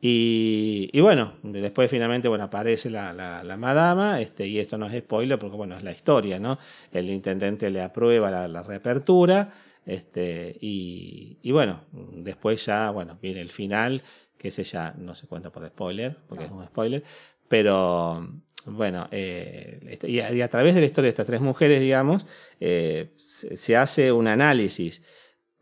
Y, 0.00 0.90
y 0.92 1.00
bueno, 1.00 1.34
después 1.42 1.90
finalmente 1.90 2.28
bueno, 2.28 2.44
aparece 2.44 2.90
la, 2.90 3.12
la, 3.12 3.42
la 3.44 3.56
madama, 3.56 4.20
este, 4.20 4.46
y 4.46 4.58
esto 4.58 4.78
no 4.78 4.86
es 4.86 4.98
spoiler 4.98 5.38
porque 5.38 5.56
bueno, 5.56 5.76
es 5.76 5.82
la 5.84 5.92
historia, 5.92 6.38
¿no? 6.40 6.58
El 6.92 7.10
intendente 7.10 7.70
le 7.70 7.82
aprueba 7.82 8.30
la, 8.30 8.48
la 8.48 8.62
reapertura, 8.64 9.52
este, 9.86 10.56
y, 10.60 11.38
y 11.42 11.50
bueno, 11.52 11.84
después 11.92 12.64
ya, 12.66 12.90
bueno, 12.90 13.18
viene 13.22 13.40
el 13.40 13.50
final, 13.50 14.02
que 14.36 14.48
ese 14.48 14.62
ya 14.62 14.94
no 14.96 15.16
se 15.16 15.26
cuenta 15.26 15.50
por 15.50 15.66
spoiler, 15.66 16.16
porque 16.28 16.44
es 16.44 16.50
un 16.52 16.64
spoiler, 16.64 17.02
pero 17.48 18.28
bueno, 18.66 19.08
eh, 19.10 19.98
y, 20.02 20.20
a, 20.40 20.48
través 20.48 20.74
de 20.74 20.80
la 20.80 20.86
historia 20.86 21.06
de 21.06 21.10
estas 21.10 21.26
tres 21.26 21.40
mujeres, 21.40 21.80
digamos, 21.80 22.26
eh, 22.60 23.14
se, 23.16 23.56
se 23.56 23.76
hace 23.76 24.12
un 24.12 24.26
análisis. 24.26 25.02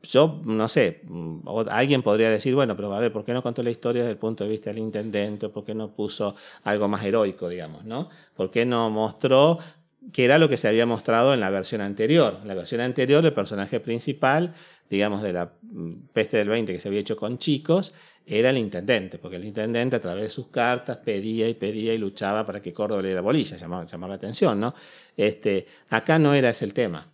Yo 0.03 0.41
no 0.45 0.69
sé, 0.69 1.03
mm, 1.05 1.49
alguien 1.71 2.03
podría 2.03 2.31
decir, 2.31 2.55
bueno, 2.55 2.77
pero 2.77 2.93
a 2.95 3.01
ver, 3.01 3.13
¿por 3.13 3.25
qué 3.25 3.33
no 3.33 3.43
contó 3.43 3.63
la 3.63 3.71
historia 3.71 4.03
desde 4.03 4.13
el 4.13 4.19
punto 4.19 4.45
de 4.45 4.51
vista 4.51 4.71
del 4.71 4.79
intendente? 4.79 5.49
¿Por 5.49 5.65
qué 5.65 5.75
no 5.75 5.95
puso 5.95 6.35
algo 6.65 6.89
más 6.89 7.05
heroico, 7.05 7.49
digamos, 7.49 7.85
no? 7.85 8.09
¿Por 8.37 8.51
qué 8.51 8.65
no 8.65 8.91
mostró 8.91 9.59
que 10.13 10.25
era 10.25 10.39
lo 10.39 10.49
que 10.49 10.57
se 10.57 10.69
había 10.69 10.87
mostrado 10.87 11.35
en 11.35 11.41
la 11.41 11.51
versión 11.51 11.81
anterior? 11.81 12.39
En 12.43 12.49
la 12.49 12.55
versión 12.55 12.81
anterior, 12.81 13.25
el 13.25 13.33
personaje 13.33 13.81
principal, 13.81 14.55
digamos, 14.89 15.23
de 15.23 15.33
la 15.33 15.53
mm, 15.63 16.09
peste 16.13 16.37
del 16.37 16.49
20 16.49 16.73
que 16.73 16.79
se 16.79 16.89
había 16.89 17.01
hecho 17.01 17.17
con 17.17 17.39
chicos, 17.39 17.93
era 18.27 18.51
el 18.51 18.59
intendente, 18.59 19.19
porque 19.19 19.37
el 19.37 19.45
intendente 19.45 19.97
a 19.97 20.01
través 20.01 20.25
de 20.25 20.31
sus 20.31 20.49
cartas 20.49 20.99
pedía 20.99 21.49
y 21.49 21.55
pedía 21.55 21.95
y 21.95 21.99
luchaba 21.99 22.45
para 22.45 22.61
que 22.61 22.73
Córdoba 22.73 23.03
le 23.03 23.09
diera 23.09 23.21
bolilla, 23.21 23.57
llamar, 23.57 23.87
llamar 23.87 24.11
la 24.11 24.17
atención, 24.17 24.59
¿no? 24.59 24.75
Este, 25.17 25.67
acá 25.91 26.19
no 26.19 26.35
era 26.35 26.51
ese 26.51 26.65
el 26.65 26.75
tema. 26.75 27.13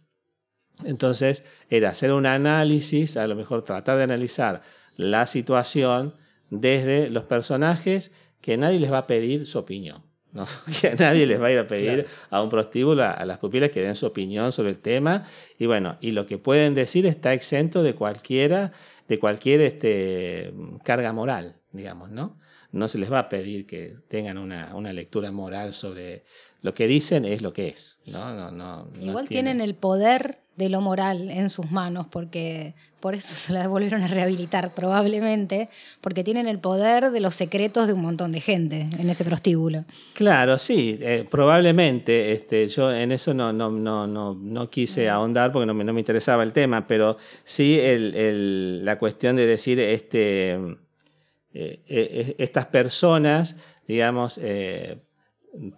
Entonces, 0.84 1.44
era 1.68 1.90
hacer 1.90 2.12
un 2.12 2.26
análisis, 2.26 3.16
a 3.16 3.26
lo 3.26 3.36
mejor 3.36 3.62
tratar 3.62 3.98
de 3.98 4.04
analizar 4.04 4.62
la 4.96 5.26
situación 5.26 6.14
desde 6.50 7.10
los 7.10 7.24
personajes 7.24 8.12
que 8.40 8.56
nadie 8.56 8.80
les 8.80 8.92
va 8.92 8.98
a 8.98 9.06
pedir 9.06 9.46
su 9.46 9.58
opinión. 9.58 10.02
¿No? 10.32 10.46
Que 10.80 10.88
a 10.88 10.94
nadie 10.94 11.26
les 11.26 11.40
va 11.40 11.46
a 11.46 11.52
ir 11.52 11.58
a 11.58 11.66
pedir 11.66 12.06
a 12.30 12.42
un 12.42 12.50
prostíbulo, 12.50 13.02
a, 13.02 13.10
a 13.10 13.24
las 13.26 13.38
pupilas 13.38 13.70
que 13.70 13.82
den 13.82 13.94
su 13.94 14.06
opinión 14.06 14.52
sobre 14.52 14.70
el 14.70 14.78
tema. 14.78 15.24
Y 15.58 15.66
bueno, 15.66 15.96
y 16.00 16.12
lo 16.12 16.26
que 16.26 16.38
pueden 16.38 16.74
decir 16.74 17.06
está 17.06 17.32
exento 17.32 17.82
de 17.82 17.94
cualquiera, 17.94 18.72
de 19.08 19.18
cualquier 19.18 19.60
este, 19.60 20.52
carga 20.84 21.12
moral, 21.12 21.56
digamos, 21.72 22.10
¿no? 22.10 22.38
No 22.70 22.88
se 22.88 22.98
les 22.98 23.12
va 23.12 23.18
a 23.18 23.28
pedir 23.28 23.66
que 23.66 23.96
tengan 24.08 24.38
una, 24.38 24.74
una 24.74 24.92
lectura 24.94 25.30
moral 25.30 25.74
sobre 25.74 26.24
lo 26.62 26.74
que 26.74 26.86
dicen, 26.86 27.24
es 27.24 27.42
lo 27.42 27.52
que 27.52 27.68
es. 27.68 27.98
¿no? 28.06 28.32
No, 28.34 28.50
no, 28.50 28.86
Igual 29.00 29.28
tiene- 29.28 29.50
tienen 29.50 29.60
el 29.60 29.74
poder 29.74 30.38
de 30.56 30.68
lo 30.68 30.80
moral 30.82 31.30
en 31.30 31.48
sus 31.48 31.70
manos, 31.70 32.06
porque 32.08 32.74
por 33.00 33.14
eso 33.14 33.34
se 33.34 33.52
la 33.52 33.66
volvieron 33.66 34.02
a 34.02 34.06
rehabilitar 34.06 34.70
probablemente, 34.74 35.68
porque 36.02 36.22
tienen 36.22 36.46
el 36.46 36.58
poder 36.60 37.10
de 37.10 37.20
los 37.20 37.34
secretos 37.34 37.86
de 37.88 37.94
un 37.94 38.02
montón 38.02 38.30
de 38.32 38.40
gente 38.40 38.88
en 38.98 39.10
ese 39.10 39.24
prostíbulo. 39.24 39.84
Claro, 40.14 40.58
sí, 40.58 40.98
eh, 41.00 41.26
probablemente. 41.28 42.32
Este, 42.32 42.68
yo 42.68 42.92
en 42.94 43.10
eso 43.12 43.34
no, 43.34 43.52
no, 43.52 43.70
no, 43.70 44.06
no, 44.06 44.34
no 44.34 44.70
quise 44.70 45.08
ahondar 45.08 45.50
porque 45.52 45.66
no 45.66 45.74
me, 45.74 45.84
no 45.84 45.92
me 45.94 46.00
interesaba 46.00 46.42
el 46.44 46.52
tema, 46.52 46.86
pero 46.86 47.16
sí 47.44 47.80
el, 47.80 48.14
el- 48.14 48.84
la 48.84 48.98
cuestión 48.98 49.34
de 49.36 49.46
decir 49.46 49.80
este, 49.80 50.52
eh, 51.54 51.80
eh, 51.88 52.34
estas 52.38 52.66
personas, 52.66 53.56
digamos, 53.88 54.38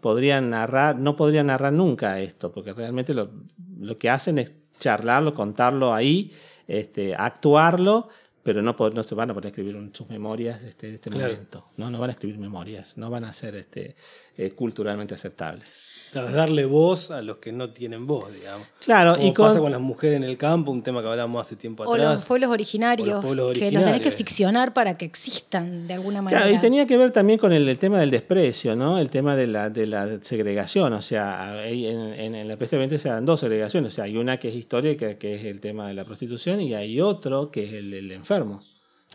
podrían 0.00 0.50
narrar, 0.50 0.98
no 0.98 1.16
podrían 1.16 1.46
narrar 1.48 1.72
nunca 1.72 2.20
esto, 2.20 2.52
porque 2.52 2.72
realmente 2.72 3.14
lo, 3.14 3.30
lo 3.78 3.98
que 3.98 4.10
hacen 4.10 4.38
es 4.38 4.54
charlarlo, 4.78 5.32
contarlo 5.34 5.92
ahí, 5.94 6.32
este, 6.66 7.14
actuarlo, 7.14 8.08
pero 8.42 8.60
no, 8.62 8.76
no 8.78 9.02
se 9.02 9.14
van 9.14 9.30
a 9.30 9.34
poner 9.34 9.46
a 9.46 9.50
escribir 9.50 9.74
en 9.76 9.94
sus 9.94 10.08
memorias 10.10 10.62
este, 10.62 10.94
este 10.94 11.10
Claro. 11.10 11.32
momento. 11.32 11.68
No, 11.76 11.90
no 11.90 11.98
van 11.98 12.10
a 12.10 12.12
escribir 12.12 12.38
memorias, 12.38 12.98
no 12.98 13.08
van 13.10 13.24
a 13.24 13.32
ser 13.32 13.54
este, 13.56 13.96
eh, 14.36 14.50
culturalmente 14.52 15.14
aceptables. 15.14 15.93
Claro, 16.14 16.28
es 16.28 16.34
darle 16.34 16.64
voz 16.64 17.10
a 17.10 17.20
los 17.22 17.36
que 17.36 17.52
no 17.52 17.70
tienen 17.70 18.06
voz, 18.06 18.32
digamos. 18.34 18.66
Claro, 18.84 19.14
Como 19.16 19.26
y 19.28 19.32
con, 19.32 19.46
pasa 19.48 19.60
con 19.60 19.70
las 19.72 19.80
mujeres 19.80 20.16
en 20.16 20.24
el 20.24 20.36
campo, 20.38 20.70
un 20.70 20.82
tema 20.82 21.02
que 21.02 21.08
hablamos 21.08 21.40
hace 21.46 21.56
tiempo 21.56 21.82
O 21.84 21.92
atrás. 21.94 22.14
los 22.16 22.24
pueblos 22.24 22.50
originarios, 22.50 23.08
O 23.08 23.12
los 23.12 23.24
pueblos 23.24 23.46
que 23.52 23.58
los 23.58 23.58
tenés 23.58 23.72
que 23.72 23.78
originarios. 23.90 24.14
ficcionar 24.14 24.72
para 24.72 24.94
que 24.94 25.04
existan 25.04 25.86
de 25.86 25.94
alguna 25.94 26.22
manera. 26.22 26.42
Claro, 26.42 26.56
y 26.56 26.58
tenía 26.60 26.86
que 26.86 26.96
ver 26.96 27.10
también 27.10 27.38
con 27.38 27.52
el, 27.52 27.68
el 27.68 27.78
tema 27.78 27.98
del 28.00 28.10
desprecio, 28.10 28.74
¿no? 28.76 28.98
El 28.98 29.10
tema 29.10 29.36
de 29.36 29.46
la, 29.46 29.70
de 29.70 29.86
la 29.86 30.18
segregación. 30.22 30.92
O 30.92 31.02
sea, 31.02 31.66
en, 31.66 31.98
en- 32.14 32.34
en 32.34 32.48
la 32.48 32.56
peste 32.56 32.78
20 32.78 32.98
se 32.98 33.08
dan 33.08 33.24
dos 33.26 33.40
segregaciones. 33.40 33.92
O 33.92 33.94
sea, 33.96 34.04
hay 34.04 34.16
una 34.16 34.38
que 34.38 34.48
es 34.48 34.54
histórica, 34.54 35.18
que 35.18 35.34
es 35.34 35.44
el 35.44 35.60
tema 35.60 35.88
de 35.88 35.94
la 35.94 36.04
prostitución, 36.04 36.60
y 36.60 36.74
hay 36.74 37.00
otro 37.00 37.50
que 37.50 37.64
es 37.64 37.72
el, 37.74 37.92
el 37.92 38.12
enfermo. 38.12 38.62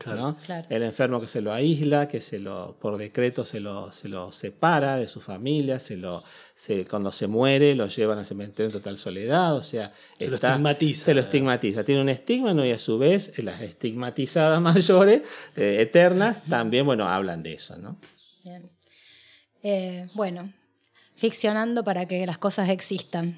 ¿No? 0.08 0.38
Claro. 0.46 0.68
El 0.70 0.84
enfermo 0.84 1.20
que 1.22 1.28
se 1.28 1.42
lo 1.42 1.54
aísla, 1.54 2.08
que 2.08 2.22
se 2.22 2.40
lo, 2.40 2.78
por 2.80 2.98
decreto 2.98 3.46
se 3.46 3.60
lo, 3.60 3.92
se 3.92 4.08
lo 4.08 4.32
separa 4.32 4.98
de 4.98 5.08
su 5.08 5.22
familia, 5.22 5.80
se 5.80 5.98
lo, 5.98 6.24
se, 6.54 6.86
cuando 6.86 7.12
se 7.12 7.28
muere 7.28 7.76
lo 7.76 7.88
llevan 7.88 8.18
al 8.18 8.26
cementerio 8.26 8.68
en 8.68 8.74
total 8.74 8.98
soledad, 8.98 9.56
o 9.56 9.64
sea, 9.64 9.92
Se 10.18 10.28
lo 10.28 10.36
estigmatiza. 10.36 11.06
Se 11.06 11.14
lo 11.14 11.22
estigmatiza. 11.22 11.84
Tiene 11.84 12.02
un 12.02 12.10
estigma, 12.10 12.54
¿no? 12.54 12.66
Y 12.66 12.72
a 12.72 12.78
su 12.78 12.98
vez, 12.98 13.38
las 13.44 13.62
estigmatizadas 13.62 14.62
mayores, 14.62 15.22
eh, 15.56 15.78
eternas, 15.82 16.44
también, 16.46 16.86
bueno, 16.86 17.08
hablan 17.08 17.44
de 17.44 17.54
eso, 17.54 17.78
¿no? 17.78 18.00
Bien. 18.44 18.70
Eh, 19.64 20.08
bueno, 20.14 20.54
ficcionando 21.16 21.84
para 21.84 22.06
que 22.06 22.26
las 22.26 22.38
cosas 22.38 22.70
existan, 22.70 23.38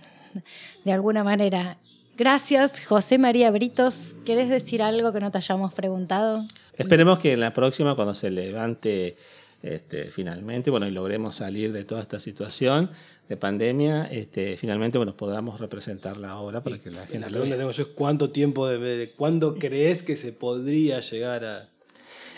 de 0.85 0.91
alguna 0.91 1.23
manera. 1.23 1.77
Gracias, 2.21 2.85
José 2.85 3.17
María 3.17 3.49
Britos. 3.49 4.15
¿Quieres 4.25 4.47
decir 4.47 4.83
algo 4.83 5.11
que 5.11 5.19
no 5.19 5.31
te 5.31 5.39
hayamos 5.39 5.73
preguntado? 5.73 6.45
Esperemos 6.77 7.17
que 7.17 7.33
en 7.33 7.39
la 7.39 7.51
próxima, 7.51 7.95
cuando 7.95 8.13
se 8.13 8.29
levante 8.29 9.15
este, 9.63 10.11
finalmente, 10.11 10.69
bueno, 10.69 10.87
y 10.87 10.91
logremos 10.91 11.37
salir 11.37 11.73
de 11.73 11.83
toda 11.83 11.99
esta 11.99 12.19
situación 12.19 12.91
de 13.27 13.37
pandemia, 13.37 14.05
este, 14.05 14.55
finalmente, 14.55 14.99
bueno, 14.99 15.17
podamos 15.17 15.59
representar 15.59 16.17
la 16.17 16.37
obra 16.37 16.61
para 16.63 16.77
que 16.77 16.91
la 16.91 16.97
La 16.97 17.07
gente 17.07 17.17
lo 17.21 17.25
pregunta 17.25 17.43
que 17.43 17.49
vea. 17.49 17.57
tengo 17.57 17.71
yo 17.71 17.81
es 17.81 17.89
cuánto 17.89 18.29
tiempo, 18.29 18.67
de, 18.67 19.13
¿cuándo 19.17 19.55
crees 19.55 20.03
que 20.03 20.15
se 20.15 20.31
podría 20.31 20.99
llegar 20.99 21.43
a...? 21.43 21.69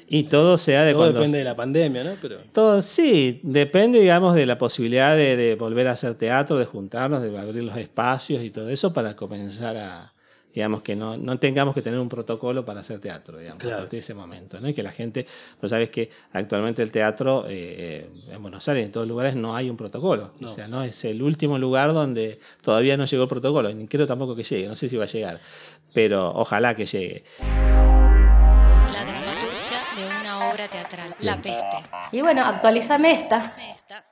Y 0.08 0.24
todo 0.26 0.58
sea 0.58 0.84
de 0.84 0.92
Todo 0.94 1.02
cuando... 1.04 1.20
depende 1.20 1.38
de 1.40 1.44
la 1.44 1.56
pandemia, 1.56 2.04
¿no? 2.04 2.12
Pero 2.22 2.38
Todo, 2.52 2.82
sí, 2.82 3.40
depende, 3.44 4.00
digamos, 4.00 4.36
de 4.36 4.46
la 4.46 4.58
posibilidad 4.58 5.16
de, 5.16 5.36
de 5.36 5.56
volver 5.56 5.88
a 5.88 5.92
hacer 5.92 6.16
teatro, 6.16 6.58
de 6.58 6.66
juntarnos, 6.66 7.22
de 7.24 7.38
abrir 7.38 7.64
los 7.64 7.78
espacios 7.78 8.44
y 8.44 8.50
todo 8.52 8.70
eso 8.70 8.94
para 8.94 9.16
comenzar 9.16 9.78
a, 9.78 10.14
digamos, 10.54 10.84
que 10.84 10.96
no, 10.96 11.18
no 11.18 11.40
tengamos 11.40 11.74
que 11.74 11.82
tener 11.82 12.00
un 12.00 12.10
protocolo 12.10 12.64
para 12.64 12.82
hacer 12.82 13.00
teatro, 13.00 13.40
digamos, 13.40 13.60
Claro. 13.60 13.78
a 13.78 13.80
partir 13.80 13.98
de 13.98 14.02
ese 14.02 14.14
momento, 14.14 14.60
¿no? 14.60 14.70
Y 14.70 14.74
que 14.76 14.84
la 14.84 14.92
gente, 14.92 15.26
pues 15.60 15.72
sabes 15.72 15.90
que 15.90 16.12
actualmente 16.32 16.84
el 16.84 16.92
teatro 16.92 17.46
eh, 17.48 18.08
eh, 18.12 18.34
en 18.34 18.42
Buenos 18.42 18.68
Aires, 18.68 18.86
en 18.86 18.92
todos 18.92 19.08
lugares, 19.08 19.36
no 19.36 19.56
hay 19.56 19.70
un 19.70 19.78
protocolo. 19.78 20.32
O 20.38 20.42
No. 20.44 20.54
sea, 20.54 20.68
no 20.68 20.84
es 20.84 21.06
el 21.06 21.24
último 21.24 21.58
lugar 21.58 21.92
donde 21.94 22.40
todavía 22.62 22.98
no 22.98 23.06
llegó 23.06 23.24
el 23.24 23.30
protocolo, 23.30 23.74
ni 23.74 23.88
creo 23.88 24.06
tampoco 24.06 24.36
que 24.36 24.44
llegue, 24.44 24.68
no 24.68 24.76
sé 24.76 24.88
si 24.90 24.96
va 24.96 25.06
a 25.06 25.08
llegar, 25.08 25.40
pero 25.94 26.30
ojalá 26.36 26.76
que 26.76 26.86
llegue. 26.86 27.24
La 28.94 29.04
dramaturgia 29.06 29.12
de 29.12 29.12
una 29.12 29.23
obra 30.64 30.70
teatral. 30.70 31.16
La 31.20 31.36
peste. 31.38 31.78
Y 32.12 32.22
bueno, 32.22 32.46
actualizame 32.46 33.14
esta. 33.14 33.54
Esta 33.58 34.04